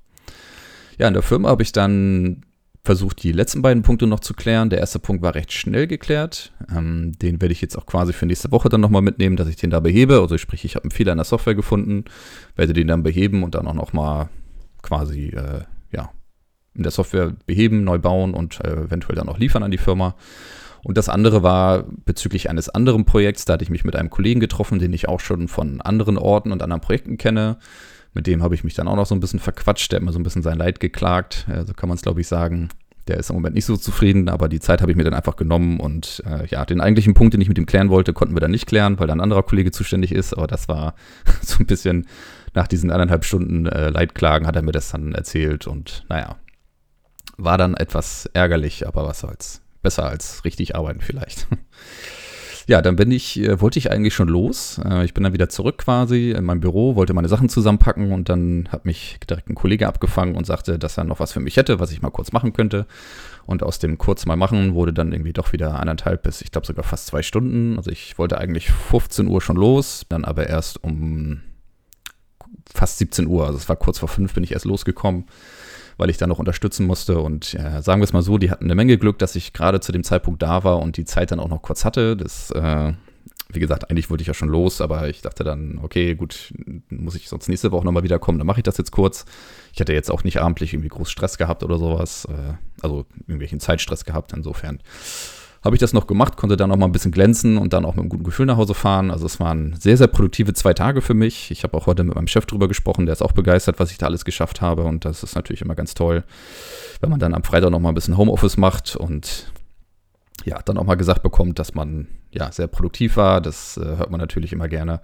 Ja, 0.99 1.07
in 1.07 1.15
der 1.15 1.23
Firma 1.23 1.49
habe 1.49 1.63
ich 1.63 1.73
dann 1.73 2.43
versucht, 2.85 3.23
die 3.23 3.33
letzten 3.33 3.61
beiden 3.61 3.83
Punkte 3.83 4.07
noch 4.07 4.21
zu 4.21 4.33
klären. 4.33 4.71
Der 4.71 4.79
erste 4.79 4.99
Punkt 4.99 5.23
war 5.23 5.35
recht 5.35 5.53
schnell 5.53 5.87
geklärt. 5.87 6.53
Ähm, 6.75 7.13
den 7.21 7.41
werde 7.41 7.53
ich 7.53 7.61
jetzt 7.61 7.77
auch 7.77 7.87
quasi 7.87 8.13
für 8.13 8.25
nächste 8.25 8.51
Woche 8.51 8.71
dann 8.71 8.81
nochmal 8.81 9.03
mitnehmen, 9.03 9.37
dass 9.37 9.47
ich 9.49 9.57
den 9.57 9.71
da 9.71 9.81
behebe. 9.81 10.21
Also 10.21 10.39
sprich, 10.39 10.65
ich 10.65 10.75
habe 10.75 10.85
einen 10.85 10.91
Fehler 10.91 11.13
in 11.13 11.19
der 11.19 11.25
Software 11.25 11.55
gefunden, 11.55 12.05
werde 12.57 12.73
den 12.73 12.89
dann 12.89 13.03
beheben 13.03 13.43
und 13.43 13.55
dann 13.55 13.67
auch 13.67 13.75
nochmal 13.75 14.31
quasi, 14.83 15.27
äh, 15.27 15.65
ja, 15.93 16.11
in 16.75 16.83
der 16.83 16.93
Software 16.93 17.35
beheben, 17.47 17.85
neu 17.85 17.99
bauen 17.99 18.33
und 18.33 18.65
äh, 18.65 18.73
eventuell 18.73 19.17
dann 19.17 19.29
auch 19.29 19.39
liefern 19.39 19.63
an 19.63 19.71
die 19.71 19.79
Firma. 19.79 20.15
Und 20.83 20.97
das 20.97 21.09
andere 21.09 21.43
war 21.43 21.85
bezüglich 22.05 22.51
eines 22.51 22.69
anderen 22.69 23.05
Projekts, 23.05 23.45
da 23.45 23.55
hatte 23.55 23.65
ich 23.65 23.71
mich 23.71 23.85
mit 23.85 23.97
einem 23.97 24.11
Kollegen 24.11 24.41
getroffen, 24.41 24.79
den 24.79 24.93
ich 24.93 25.09
auch 25.09 25.21
schon 25.21 25.49
von 25.49 25.81
anderen 25.81 26.19
Orten 26.19 26.53
und 26.53 26.63
anderen 26.63 26.81
Projekten 26.81 27.19
kenne. 27.19 27.59
Mit 28.15 28.27
dem 28.27 28.43
habe 28.43 28.55
ich 28.55 28.65
mich 28.65 28.75
dann 28.75 28.89
auch 28.89 28.97
noch 28.97 29.07
so 29.07 29.15
ein 29.15 29.21
bisschen 29.21 29.41
verquatscht, 29.41 29.93
der 29.93 29.99
hat 29.99 30.05
mir 30.05 30.13
so 30.13 30.19
ein 30.19 30.23
bisschen 30.23 30.43
sein 30.43 30.59
Leid 30.59 30.81
geklagt, 30.81 31.47
äh, 31.49 31.65
so 31.67 31.75
kann 31.75 31.89
man 31.89 31.97
es 31.97 32.03
glaube 32.03 32.21
ich 32.21 32.29
sagen. 32.29 32.69
Der 33.07 33.17
ist 33.17 33.31
im 33.31 33.37
Moment 33.37 33.55
nicht 33.55 33.65
so 33.65 33.77
zufrieden, 33.77 34.29
aber 34.29 34.51
die 34.51 34.61
Zeit 34.61 34.83
habe 34.83 34.93
ich 34.93 34.97
mir 34.97 35.05
dann 35.05 35.15
einfach 35.15 35.37
genommen 35.37 35.81
und 35.81 36.23
äh, 36.27 36.47
ja, 36.49 36.67
den 36.67 36.81
eigentlichen 36.81 37.15
Punkt, 37.15 37.33
den 37.33 37.41
ich 37.41 37.49
mit 37.49 37.57
ihm 37.57 37.65
klären 37.65 37.89
wollte, 37.89 38.13
konnten 38.13 38.37
wir 38.37 38.41
dann 38.41 38.51
nicht 38.51 38.67
klären, 38.67 38.99
weil 38.99 39.07
da 39.07 39.15
ein 39.15 39.23
anderer 39.23 39.43
Kollege 39.43 39.71
zuständig 39.71 40.13
ist, 40.13 40.35
aber 40.35 40.47
das 40.47 40.69
war 40.69 40.95
so 41.43 41.59
ein 41.61 41.67
bisschen 41.67 42.07
nach 42.55 42.69
diesen 42.69 42.91
anderthalb 42.91 43.25
Stunden 43.25 43.67
äh, 43.67 43.89
Leidklagen 43.91 44.47
hat 44.47 44.57
er 44.57 44.63
mir 44.63 44.73
das 44.73 44.91
dann 44.91 45.15
erzählt 45.15 45.67
und 45.67 46.05
naja, 46.09 46.37
war 47.39 47.57
dann 47.57 47.75
etwas 47.75 48.29
ärgerlich, 48.35 48.87
aber 48.87 49.07
was 49.07 49.21
soll's. 49.21 49.63
Besser 49.83 50.09
als 50.09 50.45
richtig 50.45 50.75
arbeiten 50.75 51.01
vielleicht. 51.01 51.47
ja, 52.69 52.83
dann 52.83 52.97
bin 52.97 53.11
ich, 53.11 53.41
äh, 53.41 53.61
wollte 53.61 53.79
ich 53.79 53.91
eigentlich 53.91 54.15
schon 54.15 54.29
los. 54.29 54.79
Äh, 54.85 55.05
ich 55.05 55.15
bin 55.15 55.25
dann 55.25 55.33
wieder 55.33 55.49
zurück 55.49 55.79
quasi 55.79 56.33
in 56.33 56.45
meinem 56.45 56.61
Büro, 56.61 56.97
wollte 56.97 57.15
meine 57.15 57.29
Sachen 57.29 57.49
zusammenpacken 57.49 58.13
und 58.13 58.29
dann 58.29 58.69
hat 58.71 58.85
mich 58.85 59.19
direkt 59.29 59.49
ein 59.49 59.55
Kollege 59.55 59.89
abgefangen 59.89 60.37
und 60.37 60.47
sagte, 60.47 60.79
dass 60.79 60.99
er 60.99 61.05
noch 61.05 61.19
was 61.19 61.33
für 61.33 61.41
mich 61.41 61.57
hätte, 61.57 61.81
was 61.81 61.93
ich 61.93 62.03
mal 62.03 62.11
kurz 62.11 62.33
machen 62.33 62.53
könnte. 62.53 62.87
Und 63.47 63.63
aus 63.63 63.79
dem 63.79 63.97
kurz 63.97 64.27
mal 64.27 64.37
machen 64.37 64.75
wurde 64.75 64.93
dann 64.93 65.13
irgendwie 65.13 65.33
doch 65.33 65.53
wieder 65.53 65.81
anderthalb 65.81 66.25
bis, 66.25 66.43
ich 66.43 66.51
glaube 66.51 66.67
sogar 66.67 66.85
fast 66.85 67.07
zwei 67.07 67.23
Stunden. 67.23 67.79
Also 67.79 67.91
ich 67.91 68.19
wollte 68.19 68.37
eigentlich 68.37 68.71
15 68.71 69.27
Uhr 69.29 69.41
schon 69.41 69.57
los, 69.57 70.05
dann 70.09 70.27
aber 70.27 70.47
erst 70.47 70.85
um 70.85 71.41
fast 72.75 72.99
17 72.99 73.27
Uhr. 73.27 73.47
Also 73.47 73.57
es 73.57 73.69
war 73.71 73.77
kurz 73.77 73.99
vor 73.99 74.09
fünf, 74.09 74.35
bin 74.35 74.45
ich 74.45 74.53
erst 74.53 74.67
losgekommen 74.67 75.25
weil 75.99 76.09
ich 76.09 76.17
da 76.17 76.27
noch 76.27 76.39
unterstützen 76.39 76.87
musste. 76.87 77.19
Und 77.19 77.53
ja, 77.53 77.83
sagen 77.83 78.01
wir 78.01 78.05
es 78.05 78.13
mal 78.15 78.23
so, 78.23 78.39
die 78.39 78.51
hatten 78.51 78.65
eine 78.65 78.75
Menge 78.75 78.97
Glück, 78.97 79.19
dass 79.19 79.37
ich 79.37 79.53
gerade 79.53 79.81
zu 79.81 79.93
dem 79.93 80.05
Zeitpunkt 80.05 80.43
da 80.43 80.65
war 80.65 80.81
und 80.81 80.97
die 80.97 81.05
Zeit 81.05 81.31
dann 81.33 81.41
auch 81.41 81.49
noch 81.49 81.61
kurz 81.61 81.85
hatte. 81.85 82.17
Das, 82.17 82.51
äh, 82.53 82.93
wie 83.51 83.61
gesagt, 83.61 83.91
eigentlich 83.91 84.09
wollte 84.09 84.23
ich 84.23 84.29
ja 84.29 84.35
schon 84.35 84.49
los, 84.49 84.81
aber 84.81 85.09
ich 85.09 85.23
dachte 85.23 85.43
dann, 85.43 85.81
okay, 85.83 86.15
gut, 86.15 86.55
muss 86.89 87.17
ich 87.17 87.29
sonst 87.29 87.49
nächste 87.49 87.73
Woche 87.73 87.85
nochmal 87.85 88.05
wiederkommen, 88.05 88.39
dann 88.39 88.47
mache 88.47 88.61
ich 88.61 88.65
das 88.65 88.79
jetzt 88.79 88.93
kurz. 88.93 89.25
Ich 89.73 89.81
hatte 89.81 89.93
jetzt 89.93 90.11
auch 90.11 90.23
nicht 90.23 90.41
abendlich 90.41 90.73
irgendwie 90.73 90.89
groß 90.89 91.11
Stress 91.11 91.37
gehabt 91.37 91.63
oder 91.63 91.79
sowas, 91.79 92.27
äh, 92.27 92.55
also 92.81 93.05
irgendwelchen 93.21 93.61
Zeitstress 93.61 94.05
gehabt, 94.05 94.33
insofern 94.33 94.81
habe 95.63 95.75
ich 95.75 95.81
das 95.81 95.93
noch 95.93 96.07
gemacht, 96.07 96.37
konnte 96.37 96.57
dann 96.57 96.69
noch 96.69 96.77
mal 96.77 96.87
ein 96.87 96.93
bisschen 96.93 97.11
glänzen 97.11 97.59
und 97.59 97.73
dann 97.73 97.85
auch 97.85 97.95
mit 97.95 98.01
einem 98.01 98.09
guten 98.09 98.25
Gefühl 98.25 98.47
nach 98.47 98.57
Hause 98.57 98.75
fahren. 98.75 99.11
Also 99.11 99.27
es 99.27 99.41
waren 99.41 99.75
sehr, 99.79 99.97
sehr 99.97 100.07
produktive 100.07 100.53
zwei 100.53 100.73
Tage 100.73 101.01
für 101.03 101.15
mich. 101.15 101.51
Ich 101.51 101.65
habe 101.65 101.77
auch 101.77 101.87
heute 101.87 102.05
mit 102.05 102.15
meinem 102.15 102.29
Chef 102.29 102.47
drüber 102.47 102.69
gesprochen, 102.69 103.07
der 103.07 103.13
ist 103.13 103.23
auch 103.23 103.33
begeistert, 103.33 103.79
was 103.81 103.91
ich 103.91 103.99
da 103.99 104.07
alles 104.07 104.25
geschafft 104.25 104.61
habe 104.61 104.85
und 104.85 105.05
das 105.05 105.23
ist 105.23 105.35
natürlich 105.35 105.63
immer 105.63 105.75
ganz 105.75 105.95
toll, 105.95 106.25
wenn 107.01 107.11
man 107.11 107.19
dann 107.19 107.35
am 107.35 107.43
Freitag 107.43 107.71
noch 107.71 107.81
mal 107.81 107.91
ein 107.91 107.95
bisschen 107.95 108.17
Homeoffice 108.17 108.57
macht 108.57 108.97
und 108.97 109.53
ja, 110.45 110.61
dann 110.65 110.79
auch 110.79 110.85
mal 110.85 110.95
gesagt 110.95 111.23
bekommt, 111.23 111.59
dass 111.59 111.75
man 111.75 112.07
ja 112.31 112.53
sehr 112.53 112.69
produktiv 112.69 113.17
war. 113.17 113.41
Das 113.41 113.77
äh, 113.77 113.97
hört 113.97 114.11
man 114.11 114.21
natürlich 114.21 114.53
immer 114.53 114.69
gerne. 114.69 115.01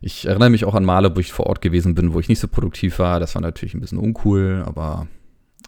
Ich 0.00 0.26
erinnere 0.26 0.50
mich 0.50 0.64
auch 0.64 0.74
an 0.74 0.84
Male, 0.84 1.14
wo 1.14 1.20
ich 1.20 1.32
vor 1.32 1.46
Ort 1.46 1.60
gewesen 1.60 1.94
bin, 1.94 2.14
wo 2.14 2.20
ich 2.20 2.28
nicht 2.28 2.40
so 2.40 2.48
produktiv 2.48 2.98
war. 2.98 3.20
Das 3.20 3.34
war 3.34 3.42
natürlich 3.42 3.74
ein 3.74 3.80
bisschen 3.80 3.98
uncool, 3.98 4.64
aber 4.66 5.06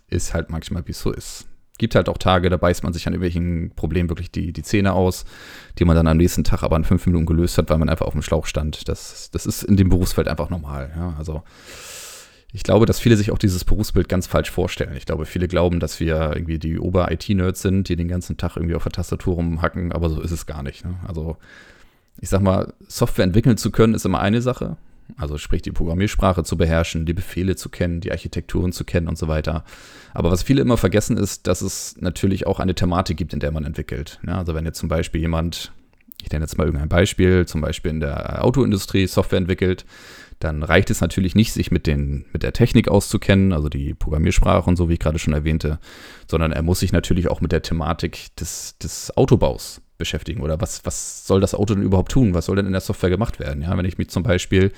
ist 0.09 0.35
halt 0.35 0.51
manchmal, 0.51 0.87
wie 0.87 0.93
es 0.93 1.01
so 1.01 1.13
ist 1.13 1.47
gibt 1.79 1.95
halt 1.95 2.09
auch 2.09 2.19
Tage, 2.19 2.51
da 2.51 2.57
beißt 2.57 2.85
man 2.85 2.93
sich 2.93 3.07
an 3.07 3.15
irgendwelchen 3.15 3.73
Problemen 3.75 4.09
wirklich 4.09 4.31
die, 4.31 4.53
die 4.53 4.63
Zähne 4.63 4.93
aus, 4.93 5.25
die 5.79 5.85
man 5.85 5.97
dann 5.97 6.07
am 6.07 6.17
nächsten 6.17 6.45
Tag 6.45 6.63
aber 6.63 6.77
in 6.77 6.85
fünf 6.85 7.05
Minuten 7.07 7.27
gelöst 7.27 7.59
hat, 7.59 7.69
weil 7.71 7.79
man 7.79 7.89
einfach 7.89 8.07
auf 8.07 8.13
dem 8.13 8.23
Schlauch 8.23 8.47
stand. 8.47 8.89
Das, 8.89 9.31
das 9.33 9.47
ist 9.47 9.65
in 9.65 9.77
dem 9.77 9.89
Berufsfeld 9.89 10.29
einfach 10.29 10.51
normal. 10.51 10.93
Ja? 10.97 11.15
Also 11.19 11.43
ich 12.53 12.63
glaube, 12.63 12.87
dass 12.87 13.01
viele 13.01 13.17
sich 13.17 13.33
auch 13.33 13.39
dieses 13.39 13.65
Berufsbild 13.65 14.09
ganz 14.09 14.29
falsch 14.29 14.51
vorstellen. 14.53 14.95
Ich 14.97 15.07
glaube, 15.07 15.27
viele 15.27 15.49
glauben, 15.49 15.81
dass 15.81 15.99
wir 15.99 16.33
irgendwie 16.35 16.61
die 16.61 16.79
Ober-IT-Nerds 16.79 17.61
sind, 17.61 17.89
die 17.89 17.97
den 17.97 18.07
ganzen 18.07 18.37
Tag 18.37 18.57
irgendwie 18.57 18.77
auf 18.77 18.85
der 18.85 18.93
Tastatur 18.93 19.35
rumhacken, 19.35 19.91
aber 19.91 20.09
so 20.09 20.21
ist 20.21 20.31
es 20.31 20.47
gar 20.47 20.63
nicht. 20.63 20.85
Ne? 20.85 20.95
Also 21.09 21.37
ich 22.21 22.29
sag 22.29 22.43
mal, 22.43 22.73
Software 22.87 23.25
entwickeln 23.25 23.57
zu 23.57 23.73
können, 23.73 23.95
ist 23.95 24.07
immer 24.07 24.21
eine 24.21 24.41
Sache. 24.41 24.77
Also 25.17 25.39
sprich 25.39 25.63
die 25.63 25.73
Programmiersprache 25.73 26.45
zu 26.45 26.57
beherrschen, 26.57 27.07
die 27.07 27.13
Befehle 27.13 27.57
zu 27.57 27.69
kennen, 27.69 28.01
die 28.01 28.11
Architekturen 28.11 28.73
zu 28.73 28.85
kennen 28.85 29.09
und 29.09 29.19
so 29.19 29.29
weiter. 29.29 29.65
Aber 30.13 30.31
was 30.31 30.43
viele 30.43 30.63
immer 30.63 30.77
vergessen 30.77 31.17
ist, 31.17 31.47
dass 31.47 31.61
es 31.61 31.97
natürlich 32.01 32.47
auch 32.47 32.59
eine 32.59 32.75
Thematik 32.75 33.17
gibt, 33.17 33.33
in 33.33 33.41
der 33.41 33.53
man 33.53 33.65
entwickelt. 33.65 34.19
Ja, 34.27 34.39
also 34.39 34.55
wenn 34.55 34.65
jetzt 34.65 34.79
zum 34.79 34.89
Beispiel 34.89 35.21
jemand, 35.21 35.73
ich 36.23 36.31
nenne 36.31 36.45
jetzt 36.45 36.57
mal 36.57 36.65
irgendein 36.65 36.89
Beispiel, 36.89 37.47
zum 37.47 37.61
Beispiel 37.61 37.91
in 37.91 38.01
der 38.01 38.45
Autoindustrie 38.45 39.07
Software 39.07 39.39
entwickelt, 39.39 39.85
dann 40.41 40.63
reicht 40.63 40.91
es 40.91 41.01
natürlich 41.01 41.35
nicht, 41.35 41.53
sich 41.53 41.71
mit, 41.71 41.87
den, 41.87 42.25
mit 42.33 42.43
der 42.43 42.53
Technik 42.53 42.89
auszukennen, 42.89 43.53
also 43.53 43.69
die 43.69 43.95
Programmiersprache 43.95 44.69
und 44.69 44.77
so, 44.77 44.89
wie 44.89 44.95
ich 44.95 44.99
gerade 44.99 45.19
schon 45.19 45.33
erwähnte, 45.33 45.79
sondern 46.29 46.53
er 46.53 46.63
muss 46.63 46.81
sich 46.81 46.93
natürlich 46.93 47.29
auch 47.29 47.41
mit 47.41 47.53
der 47.53 47.63
Thematik 47.63 48.35
des, 48.37 48.77
des 48.79 49.17
Autobaus 49.17 49.81
beschäftigen. 49.99 50.43
Oder 50.43 50.61
was, 50.61 50.85
was 50.85 51.27
soll 51.27 51.41
das 51.41 51.55
Auto 51.55 51.75
denn 51.75 51.83
überhaupt 51.83 52.13
tun? 52.13 52.35
Was 52.35 52.47
soll 52.47 52.57
denn 52.57 52.67
in 52.67 52.73
der 52.73 52.81
Software 52.81 53.11
gemacht 53.11 53.39
werden? 53.39 53.63
Ja, 53.63 53.77
wenn 53.77 53.85
ich 53.85 53.99
mich 53.99 54.11
zum 54.11 54.23
Beispiel 54.23 54.73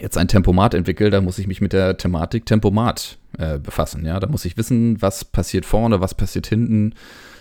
jetzt 0.00 0.16
ein 0.16 0.28
Tempomat 0.28 0.74
entwickle, 0.74 1.10
dann 1.10 1.24
muss 1.24 1.38
ich 1.38 1.46
mich 1.46 1.60
mit 1.60 1.72
der 1.72 1.96
Thematik 1.96 2.46
Tempomat 2.46 3.18
äh, 3.38 3.58
befassen. 3.58 4.04
Ja, 4.04 4.20
da 4.20 4.26
muss 4.26 4.44
ich 4.44 4.56
wissen, 4.56 5.00
was 5.02 5.24
passiert 5.24 5.66
vorne, 5.66 6.00
was 6.00 6.14
passiert 6.14 6.46
hinten. 6.46 6.94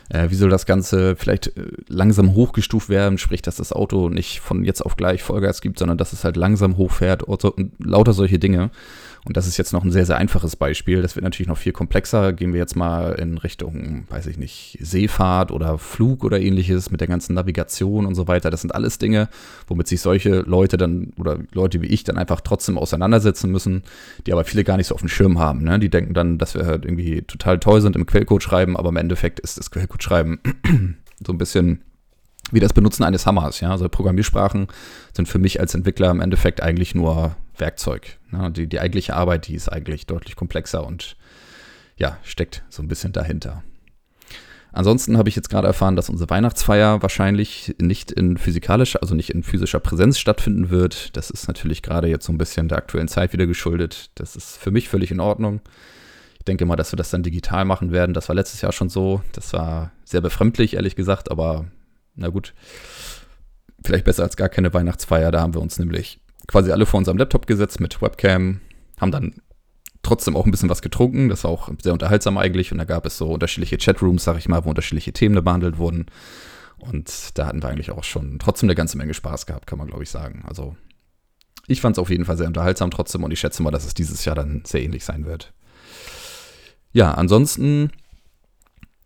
Äh, 0.10 0.30
wie 0.30 0.36
soll 0.36 0.50
das 0.50 0.66
Ganze 0.66 1.16
vielleicht 1.16 1.56
äh, 1.56 1.68
langsam 1.88 2.34
hochgestuft 2.34 2.90
werden, 2.90 3.18
sprich, 3.18 3.42
dass 3.42 3.58
das 3.58 3.72
Auto 3.72 4.10
nicht 4.10 4.40
von 4.40 4.66
jetzt 4.66 4.82
auf 4.82 4.98
gleich 4.98 5.24
Vollgas 5.24 5.62
gibt, 5.62 5.80
sondern 5.80 5.98
dass 5.98 6.14
es 6.14 6.24
halt 6.24 6.36
langsam 6.36 6.78
hochfährt 6.78 7.24
und 7.24 7.72
lauter 7.80 8.14
solche 8.14 8.40
Dinge. 8.40 8.72
Und 9.26 9.36
das 9.36 9.48
ist 9.48 9.58
jetzt 9.58 9.74
noch 9.74 9.84
ein 9.84 9.92
sehr, 9.92 10.06
sehr 10.06 10.18
einfaches 10.18 10.56
Beispiel. 10.56 11.02
Das 11.02 11.16
wird 11.16 11.24
natürlich 11.24 11.48
noch 11.48 11.58
viel 11.58 11.74
komplexer. 11.74 12.32
Gehen 12.34 12.54
wir 12.54 12.60
jetzt 12.60 12.76
mal 12.76 13.14
in 13.14 13.38
Richtung, 13.38 14.06
weiß 14.10 14.28
ich 14.28 14.38
nicht, 14.38 14.78
Seefahrt 14.82 15.52
oder 15.52 15.78
Flug 15.78 16.24
oder 16.24 16.40
ähnliches 16.40 16.90
mit 16.90 17.02
der 17.02 17.08
ganzen 17.08 17.34
Navigation 17.34 18.06
und 18.06 18.16
so 18.16 18.28
weiter. 18.28 18.50
Das 18.50 18.62
sind 18.62 18.74
alles 18.74 18.98
Dinge, 18.98 19.28
womit 19.68 19.88
sich 19.88 20.02
solche 20.02 20.40
Leute 20.40 20.78
dann 20.78 21.12
oder 21.18 21.38
Leute 21.52 21.82
wie 21.82 21.88
ich 21.88 22.04
dann 22.04 22.18
einfach 22.18 22.42
trotzdem 22.42 22.78
auseinandersetzen 22.78 23.52
müssen, 23.52 23.84
die 24.26 24.32
aber 24.32 24.46
viele 24.46 24.64
gar 24.64 24.78
nicht 24.78 24.88
so 24.88 24.96
auf 24.96 25.02
dem 25.02 25.10
Schirm 25.10 25.38
haben. 25.38 25.64
Ne? 25.64 25.80
Die 25.80 25.90
denken 25.90 26.14
dann, 26.14 26.38
dass 26.38 26.56
wir 26.56 26.66
halt 26.66 26.86
irgendwie 26.86 27.22
total 27.24 27.60
toll 27.60 27.82
sind 27.82 27.96
im 27.96 28.06
Quellcode 28.06 28.42
schreiben, 28.42 28.78
aber 28.78 28.90
im 28.90 28.98
Endeffekt 28.98 29.40
ist 29.42 29.58
das 29.58 29.70
Quellcode 29.70 29.99
schreiben 30.04 30.40
so 31.26 31.34
ein 31.34 31.38
bisschen 31.38 31.84
wie 32.52 32.60
das 32.60 32.74
Benutzen 32.74 33.04
eines 33.04 33.26
Hammers. 33.26 33.60
Ja? 33.60 33.72
Also 33.72 33.90
Programmiersprachen 33.90 34.68
sind 35.14 35.28
für 35.28 35.40
mich 35.40 35.60
als 35.60 35.76
Entwickler 35.76 36.12
im 36.12 36.22
Endeffekt 36.22 36.62
eigentlich 36.62 36.96
nur 36.96 37.36
Werkzeug. 37.58 38.18
Ne? 38.32 38.52
Die, 38.52 38.68
die 38.68 38.80
eigentliche 38.80 39.16
Arbeit, 39.16 39.48
die 39.48 39.56
ist 39.56 39.70
eigentlich 39.70 40.08
deutlich 40.08 40.36
komplexer 40.36 40.86
und 40.86 41.16
ja, 41.98 42.18
steckt 42.24 42.64
so 42.70 42.82
ein 42.82 42.88
bisschen 42.88 43.12
dahinter. 43.12 43.64
Ansonsten 44.72 45.18
habe 45.18 45.30
ich 45.30 45.36
jetzt 45.36 45.50
gerade 45.50 45.68
erfahren, 45.68 45.96
dass 45.96 46.10
unsere 46.10 46.30
Weihnachtsfeier 46.30 47.02
wahrscheinlich 47.02 47.76
nicht 47.82 48.12
in 48.12 48.38
physikalischer, 48.38 49.02
also 49.02 49.16
nicht 49.16 49.32
in 49.32 49.42
physischer 49.42 49.80
Präsenz 49.80 50.20
stattfinden 50.20 50.70
wird. 50.70 51.16
Das 51.18 51.32
ist 51.32 51.48
natürlich 51.48 51.82
gerade 51.82 52.08
jetzt 52.08 52.26
so 52.26 52.32
ein 52.32 52.38
bisschen 52.38 52.68
der 52.68 52.78
aktuellen 52.78 53.08
Zeit 53.08 53.34
wieder 53.34 53.48
geschuldet. 53.48 54.12
Das 54.16 54.36
ist 54.36 54.58
für 54.58 54.70
mich 54.70 54.88
völlig 54.88 55.10
in 55.10 55.20
Ordnung. 55.20 55.62
Denke 56.50 56.66
mal, 56.66 56.76
dass 56.76 56.92
wir 56.92 56.98
das 56.98 57.12
dann 57.12 57.22
digital 57.22 57.64
machen 57.64 57.92
werden. 57.92 58.16
Das 58.16 58.28
war 58.28 58.36
letztes 58.36 58.62
Jahr 58.62 58.72
schon 58.72 58.90
so. 58.90 59.22
Das 59.34 59.54
war 59.54 59.92
sehr 60.04 60.20
befremdlich, 60.20 60.74
ehrlich 60.74 60.96
gesagt, 60.96 61.30
aber 61.30 61.66
na 62.16 62.30
gut. 62.30 62.56
Vielleicht 63.86 64.04
besser 64.04 64.24
als 64.24 64.36
gar 64.36 64.50
keine 64.50 64.74
Weihnachtsfeier. 64.74 65.30
Da 65.32 65.42
haben 65.42 65.54
wir 65.54 65.62
uns 65.62 65.78
nämlich 65.78 66.20
quasi 66.48 66.72
alle 66.72 66.88
vor 66.88 66.98
unserem 66.98 67.20
Laptop 67.20 67.46
gesetzt 67.46 67.80
mit 67.80 68.02
Webcam, 68.02 68.62
haben 69.00 69.12
dann 69.12 69.36
trotzdem 70.02 70.36
auch 70.36 70.46
ein 70.46 70.50
bisschen 70.50 70.70
was 70.70 70.82
getrunken. 70.82 71.30
Das 71.30 71.44
war 71.44 71.52
auch 71.52 71.70
sehr 71.84 71.94
unterhaltsam 71.94 72.40
eigentlich. 72.40 72.72
Und 72.72 72.80
da 72.80 72.86
gab 72.86 73.06
es 73.06 73.16
so 73.16 73.28
unterschiedliche 73.28 73.78
Chatrooms, 73.78 74.24
sag 74.24 74.40
ich 74.40 74.50
mal, 74.50 74.66
wo 74.66 74.70
unterschiedliche 74.70 75.14
Themen 75.14 75.44
behandelt 75.44 75.78
wurden. 75.78 76.08
Und 76.80 77.38
da 77.38 77.46
hatten 77.46 77.62
wir 77.62 77.70
eigentlich 77.70 77.92
auch 77.92 78.04
schon 78.04 78.40
trotzdem 78.40 78.68
eine 78.68 78.76
ganze 78.76 78.98
Menge 78.98 79.14
Spaß 79.14 79.46
gehabt, 79.46 79.68
kann 79.68 79.78
man 79.78 79.88
glaube 79.88 80.02
ich 80.02 80.10
sagen. 80.10 80.44
Also 80.48 80.76
ich 81.68 81.82
fand 81.82 81.96
es 81.96 82.00
auf 82.00 82.10
jeden 82.10 82.26
Fall 82.26 82.38
sehr 82.38 82.48
unterhaltsam 82.48 82.90
trotzdem 82.90 83.24
und 83.24 83.30
ich 83.30 83.40
schätze 83.40 83.62
mal, 83.62 83.70
dass 83.70 83.86
es 83.86 83.94
dieses 83.94 84.26
Jahr 84.26 84.36
dann 84.36 84.64
sehr 84.66 84.82
ähnlich 84.82 85.06
sein 85.06 85.26
wird. 85.28 85.54
Ja, 86.92 87.12
ansonsten 87.12 87.92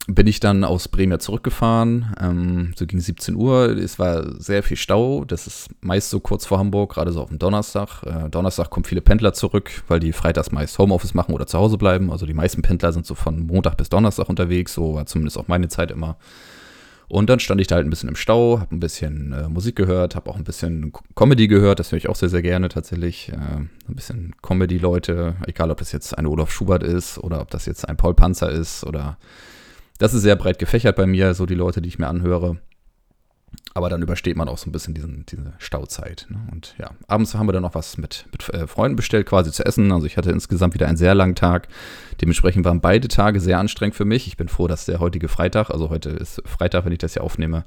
bin 0.07 0.27
ich 0.27 0.41
dann 0.41 0.65
aus 0.65 0.89
Bremen 0.89 1.19
zurückgefahren, 1.19 2.13
ähm, 2.19 2.73
so 2.75 2.85
gegen 2.85 2.99
17 2.99 3.35
Uhr. 3.35 3.69
Es 3.77 3.99
war 3.99 4.39
sehr 4.39 4.61
viel 4.61 4.75
Stau. 4.75 5.23
Das 5.23 5.47
ist 5.47 5.69
meist 5.79 6.09
so 6.09 6.19
kurz 6.19 6.45
vor 6.45 6.59
Hamburg, 6.59 6.93
gerade 6.93 7.11
so 7.13 7.21
auf 7.21 7.29
dem 7.29 7.39
Donnerstag. 7.39 8.03
Äh, 8.03 8.29
Donnerstag 8.29 8.69
kommen 8.69 8.83
viele 8.83 9.01
Pendler 9.01 9.33
zurück, 9.33 9.83
weil 9.87 10.01
die 10.01 10.11
freitags 10.11 10.51
meist 10.51 10.77
Homeoffice 10.77 11.13
machen 11.13 11.33
oder 11.33 11.47
zu 11.47 11.57
Hause 11.57 11.77
bleiben. 11.77 12.11
Also 12.11 12.25
die 12.25 12.33
meisten 12.33 12.61
Pendler 12.61 12.91
sind 12.91 13.05
so 13.05 13.15
von 13.15 13.47
Montag 13.47 13.77
bis 13.77 13.87
Donnerstag 13.89 14.27
unterwegs, 14.27 14.73
so 14.73 14.95
war 14.95 15.05
zumindest 15.05 15.37
auch 15.37 15.47
meine 15.47 15.69
Zeit 15.69 15.91
immer. 15.91 16.17
Und 17.07 17.29
dann 17.29 17.39
stand 17.39 17.61
ich 17.61 17.67
da 17.67 17.75
halt 17.75 17.85
ein 17.85 17.89
bisschen 17.89 18.09
im 18.09 18.15
Stau, 18.15 18.59
habe 18.59 18.75
ein 18.75 18.79
bisschen 18.79 19.33
äh, 19.33 19.49
Musik 19.49 19.75
gehört, 19.75 20.15
habe 20.15 20.29
auch 20.29 20.35
ein 20.35 20.43
bisschen 20.43 20.93
Comedy 21.15 21.47
gehört, 21.47 21.79
das 21.79 21.91
höre 21.91 21.97
ich 21.97 22.09
auch 22.09 22.15
sehr, 22.15 22.29
sehr 22.29 22.41
gerne 22.41 22.69
tatsächlich. 22.69 23.29
Äh, 23.29 23.35
ein 23.35 23.69
bisschen 23.87 24.35
Comedy-Leute, 24.41 25.35
egal 25.47 25.71
ob 25.71 25.77
das 25.77 25.91
jetzt 25.91 26.17
ein 26.17 26.25
Olaf 26.25 26.51
Schubert 26.51 26.83
ist 26.83 27.17
oder 27.17 27.41
ob 27.41 27.51
das 27.51 27.65
jetzt 27.65 27.87
ein 27.87 27.97
Paul 27.97 28.13
Panzer 28.13 28.51
ist 28.51 28.83
oder 28.83 29.17
das 29.99 30.13
ist 30.13 30.23
sehr 30.23 30.35
breit 30.35 30.59
gefächert 30.59 30.95
bei 30.95 31.05
mir, 31.05 31.33
so 31.33 31.45
die 31.45 31.55
Leute, 31.55 31.81
die 31.81 31.89
ich 31.89 31.99
mir 31.99 32.07
anhöre. 32.07 32.57
Aber 33.75 33.89
dann 33.89 34.03
übersteht 34.03 34.37
man 34.37 34.47
auch 34.47 34.59
so 34.59 34.69
ein 34.69 34.71
bisschen 34.71 34.93
diesen, 34.93 35.25
diese 35.25 35.53
Stauzeit. 35.57 36.27
Ne? 36.29 36.37
Und 36.51 36.75
ja, 36.77 36.91
abends 37.07 37.33
haben 37.33 37.47
wir 37.47 37.53
dann 37.53 37.63
noch 37.63 37.73
was 37.73 37.97
mit, 37.97 38.25
mit 38.31 38.47
äh, 38.53 38.67
Freunden 38.67 38.95
bestellt, 38.95 39.25
quasi 39.25 39.51
zu 39.51 39.65
essen. 39.65 39.91
Also 39.91 40.05
ich 40.05 40.15
hatte 40.15 40.31
insgesamt 40.31 40.75
wieder 40.75 40.87
einen 40.87 40.97
sehr 40.97 41.15
langen 41.15 41.33
Tag. 41.33 41.67
Dementsprechend 42.21 42.65
waren 42.65 42.81
beide 42.81 43.07
Tage 43.07 43.39
sehr 43.39 43.57
anstrengend 43.57 43.95
für 43.95 44.05
mich. 44.05 44.27
Ich 44.27 44.37
bin 44.37 44.47
froh, 44.47 44.67
dass 44.67 44.85
der 44.85 44.99
heutige 44.99 45.27
Freitag, 45.27 45.71
also 45.71 45.89
heute 45.89 46.09
ist 46.09 46.41
Freitag, 46.45 46.85
wenn 46.85 46.91
ich 46.91 46.99
das 46.99 47.13
hier 47.13 47.23
aufnehme, 47.23 47.65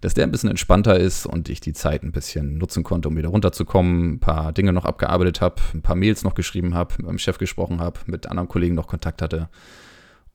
dass 0.00 0.14
der 0.14 0.24
ein 0.24 0.30
bisschen 0.30 0.50
entspannter 0.50 0.98
ist 0.98 1.26
und 1.26 1.48
ich 1.48 1.60
die 1.60 1.72
Zeit 1.72 2.04
ein 2.04 2.12
bisschen 2.12 2.58
nutzen 2.58 2.84
konnte, 2.84 3.08
um 3.08 3.16
wieder 3.16 3.30
runterzukommen, 3.30 4.12
ein 4.12 4.20
paar 4.20 4.52
Dinge 4.52 4.72
noch 4.72 4.84
abgearbeitet 4.84 5.40
habe, 5.40 5.56
ein 5.74 5.82
paar 5.82 5.96
Mails 5.96 6.22
noch 6.22 6.34
geschrieben 6.34 6.74
habe, 6.74 6.94
mit 6.98 7.06
meinem 7.06 7.18
Chef 7.18 7.38
gesprochen 7.38 7.80
habe, 7.80 7.98
mit 8.06 8.28
anderen 8.28 8.48
Kollegen 8.48 8.76
noch 8.76 8.86
Kontakt 8.86 9.22
hatte. 9.22 9.48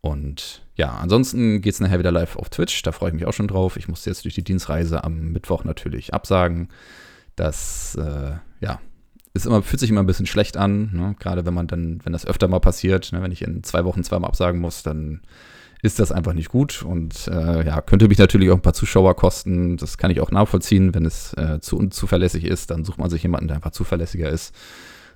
Und 0.05 0.65
ja, 0.75 0.89
ansonsten 0.95 1.61
geht 1.61 1.75
es 1.75 1.79
nachher 1.79 1.97
wieder 1.97 2.11
live 2.11 2.35
auf 2.35 2.49
Twitch. 2.49 2.81
Da 2.81 2.91
freue 2.91 3.09
ich 3.09 3.13
mich 3.15 3.25
auch 3.25 3.31
schon 3.31 3.47
drauf. 3.47 3.77
Ich 3.77 3.87
musste 3.87 4.09
jetzt 4.09 4.25
durch 4.25 4.35
die 4.35 4.43
Dienstreise 4.43 5.01
am 5.01 5.31
Mittwoch 5.31 5.63
natürlich 5.63 6.13
absagen. 6.13 6.67
Das, 7.37 7.95
äh, 7.95 8.33
ja, 8.59 8.81
ist 9.33 9.45
immer, 9.45 9.63
fühlt 9.63 9.79
sich 9.79 9.89
immer 9.89 10.03
ein 10.03 10.05
bisschen 10.05 10.25
schlecht 10.25 10.57
an. 10.57 10.89
Ne? 10.91 11.15
Gerade 11.19 11.45
wenn 11.45 11.53
man 11.53 11.67
dann, 11.67 12.01
wenn 12.03 12.11
das 12.11 12.27
öfter 12.27 12.49
mal 12.49 12.59
passiert, 12.59 13.13
ne? 13.13 13.21
wenn 13.21 13.31
ich 13.31 13.43
in 13.43 13.63
zwei 13.63 13.85
Wochen 13.85 14.03
zweimal 14.03 14.27
absagen 14.27 14.59
muss, 14.59 14.83
dann 14.83 15.21
ist 15.81 15.99
das 15.99 16.11
einfach 16.11 16.33
nicht 16.33 16.49
gut. 16.49 16.83
Und 16.83 17.29
äh, 17.29 17.65
ja, 17.65 17.79
könnte 17.79 18.09
mich 18.09 18.17
natürlich 18.17 18.49
auch 18.49 18.55
ein 18.55 18.61
paar 18.61 18.73
Zuschauer 18.73 19.15
kosten. 19.15 19.77
Das 19.77 19.97
kann 19.97 20.11
ich 20.11 20.19
auch 20.19 20.31
nachvollziehen. 20.31 20.93
Wenn 20.93 21.05
es 21.05 21.33
äh, 21.35 21.61
zu 21.61 21.77
unzuverlässig 21.77 22.43
ist, 22.43 22.71
dann 22.71 22.83
sucht 22.83 22.97
man 22.97 23.09
sich 23.09 23.23
jemanden, 23.23 23.47
der 23.47 23.55
einfach 23.55 23.71
zuverlässiger 23.71 24.29
ist. 24.29 24.53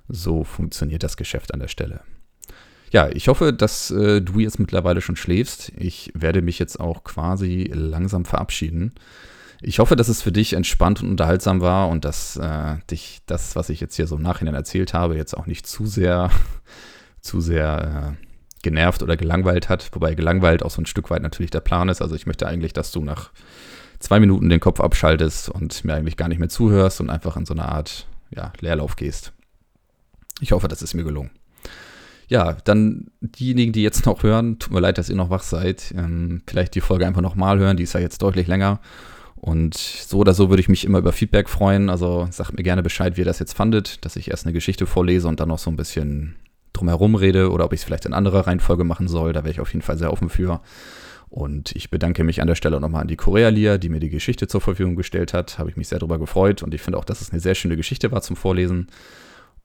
So 0.08 0.45
funktioniert 0.45 1.04
das 1.04 1.17
Geschäft 1.17 1.54
an 1.54 1.60
der 1.60 1.67
Stelle. 1.67 2.00
Ja, 2.91 3.10
ich 3.10 3.28
hoffe, 3.28 3.52
dass 3.54 3.91
äh, 3.91 4.21
du 4.21 4.39
jetzt 4.39 4.60
mittlerweile 4.60 5.02
schon 5.02 5.17
schläfst. 5.17 5.73
Ich 5.78 6.12
werde 6.13 6.41
mich 6.41 6.58
jetzt 6.58 6.80
auch 6.80 7.04
quasi 7.04 7.69
langsam 7.73 8.23
verabschieden. 8.23 8.93
Ich 9.62 9.80
hoffe, 9.80 9.95
dass 9.95 10.08
es 10.08 10.21
für 10.21 10.32
dich 10.32 10.54
entspannt 10.54 11.02
und 11.02 11.10
unterhaltsam 11.10 11.62
war 11.62 11.89
und 11.89 12.06
dass 12.06 12.38
äh, 12.38 12.76
dich 12.89 13.21
das, 13.26 13.56
was 13.56 13.69
ich 13.69 13.82
jetzt 13.82 13.95
hier 13.95 14.08
so 14.08 14.15
im 14.15 14.21
Nachhinein 14.21 14.54
erzählt 14.54 14.93
habe, 14.93 15.17
jetzt 15.17 15.36
auch 15.36 15.47
nicht 15.47 15.67
zu 15.67 15.86
sehr, 15.86 16.30
zu 17.21 17.41
sehr 17.41 18.15
äh, 18.15 18.26
genervt 18.63 19.04
oder 19.04 19.17
gelangweilt 19.17 19.67
hat. 19.67 19.89
Wobei 19.93 20.15
gelangweilt 20.15 20.63
auch 20.63 20.71
so 20.71 20.82
ein 20.82 20.86
Stück 20.86 21.10
weit 21.10 21.23
natürlich 21.23 21.52
der 21.52 21.60
Plan 21.60 21.89
ist. 21.89 22.02
Also 22.02 22.15
ich 22.15 22.26
möchte 22.26 22.47
eigentlich, 22.47 22.71
dass 22.71 22.91
du 22.91 23.04
nach 23.04 23.32
zwei 24.00 24.19
Minuten 24.19 24.47
den 24.47 24.60
Kopf 24.60 24.80
abschaltest 24.80 25.50
und 25.50 25.84
mir 25.84 25.95
eigentlich 25.95 26.17
gar 26.17 26.30
nicht 26.30 26.39
mehr 26.39 26.50
zuhörst 26.50 27.02
und 27.02 27.10
einfach 27.10 27.36
in 27.36 27.45
so 27.45 27.54
eine 27.54 27.67
Art 27.67 28.08
ja, 28.30 28.54
Leerlauf 28.62 28.95
gehst. 28.95 29.34
Ich 30.39 30.52
hoffe, 30.52 30.67
das 30.67 30.84
ist 30.84 30.93
mir 30.93 31.04
gelungen 31.04 31.32
ja, 32.27 32.57
dann 32.65 33.07
diejenigen, 33.21 33.71
die 33.71 33.83
jetzt 33.83 34.05
noch 34.05 34.23
hören, 34.23 34.59
tut 34.59 34.73
mir 34.73 34.81
leid, 34.81 34.97
dass 34.97 35.09
ihr 35.09 35.15
noch 35.15 35.29
wach 35.29 35.43
seid. 35.43 35.93
Ähm, 35.97 36.41
vielleicht 36.47 36.75
die 36.75 36.81
Folge 36.81 37.07
einfach 37.07 37.21
nochmal 37.21 37.57
hören, 37.57 37.77
die 37.77 37.83
ist 37.83 37.93
ja 37.93 37.99
jetzt 37.99 38.21
deutlich 38.21 38.47
länger. 38.47 38.79
Und 39.35 39.75
so 39.75 40.17
oder 40.17 40.33
so 40.33 40.49
würde 40.49 40.61
ich 40.61 40.67
mich 40.67 40.83
immer 40.83 40.97
über 40.97 41.13
Feedback 41.13 41.47
freuen. 41.47 41.89
Also 41.89 42.27
sagt 42.31 42.57
mir 42.57 42.63
gerne 42.63 42.83
Bescheid, 42.83 43.15
wie 43.15 43.21
ihr 43.21 43.25
das 43.25 43.39
jetzt 43.39 43.53
fandet, 43.53 44.03
dass 44.03 44.15
ich 44.15 44.29
erst 44.29 44.45
eine 44.45 44.53
Geschichte 44.53 44.85
vorlese 44.85 45.27
und 45.27 45.39
dann 45.39 45.49
noch 45.49 45.59
so 45.59 45.69
ein 45.69 45.77
bisschen 45.77 46.35
drumherum 46.73 47.15
rede 47.15 47.51
oder 47.51 47.65
ob 47.65 47.73
ich 47.73 47.79
es 47.79 47.83
vielleicht 47.85 48.05
in 48.05 48.13
anderer 48.13 48.47
Reihenfolge 48.47 48.83
machen 48.83 49.07
soll. 49.07 49.33
Da 49.33 49.43
wäre 49.43 49.51
ich 49.51 49.61
auf 49.61 49.71
jeden 49.71 49.83
Fall 49.83 49.97
sehr 49.97 50.11
offen 50.11 50.29
für. 50.29 50.59
Und 51.29 51.75
ich 51.75 51.89
bedanke 51.89 52.23
mich 52.23 52.41
an 52.41 52.47
der 52.47 52.55
Stelle 52.55 52.79
nochmal 52.79 53.01
an 53.01 53.07
die 53.07 53.15
Korea-Lia, 53.15 53.77
die 53.77 53.89
mir 53.89 53.99
die 53.99 54.09
Geschichte 54.09 54.47
zur 54.47 54.61
Verfügung 54.61 54.95
gestellt 54.95 55.33
hat. 55.33 55.59
Habe 55.59 55.69
ich 55.69 55.77
mich 55.77 55.87
sehr 55.87 55.99
darüber 55.99 56.19
gefreut 56.19 56.63
und 56.63 56.73
ich 56.73 56.81
finde 56.81 56.97
auch, 56.97 57.05
dass 57.05 57.21
es 57.21 57.31
eine 57.31 57.39
sehr 57.39 57.55
schöne 57.55 57.75
Geschichte 57.75 58.11
war 58.11 58.21
zum 58.21 58.35
Vorlesen. 58.35 58.87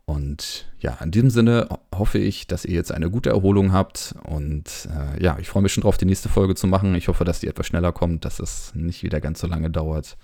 Und 0.05 0.67
ja, 0.81 0.99
in 1.03 1.11
diesem 1.11 1.31
Sinne 1.31 1.69
hoffe 1.95 2.19
ich, 2.19 2.47
dass 2.47 2.65
ihr 2.65 2.75
jetzt 2.75 2.93
eine 2.93 3.11
gute 3.11 3.31
Erholung 3.31 3.73
habt. 3.73 4.15
Und 4.25 4.89
äh, 4.91 5.23
ja, 5.23 5.39
ich 5.39 5.49
freue 5.49 5.63
mich 5.63 5.73
schon 5.73 5.83
drauf, 5.83 5.97
die 5.97 6.05
nächste 6.05 6.29
Folge 6.29 6.55
zu 6.55 6.67
machen. 6.67 6.95
Ich 6.95 7.09
hoffe, 7.09 7.25
dass 7.25 7.41
die 7.41 7.49
etwas 7.49 7.67
schneller 7.67 7.93
kommt, 7.93 8.25
dass 8.25 8.41
es 8.41 8.75
nicht 8.75 9.03
wieder 9.03 9.21
ganz 9.21 9.41
so 9.41 9.47
lange 9.47 9.71
dauert. 9.71 10.17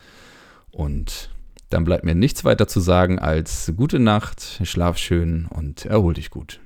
Und 0.71 1.31
dann 1.71 1.85
bleibt 1.85 2.05
mir 2.05 2.15
nichts 2.15 2.45
weiter 2.45 2.67
zu 2.67 2.81
sagen 2.81 3.19
als 3.19 3.73
gute 3.77 3.99
Nacht, 3.99 4.61
schlaf 4.65 4.97
schön 4.97 5.47
und 5.47 5.85
erhol 5.87 6.15
dich 6.15 6.31
gut. 6.31 6.61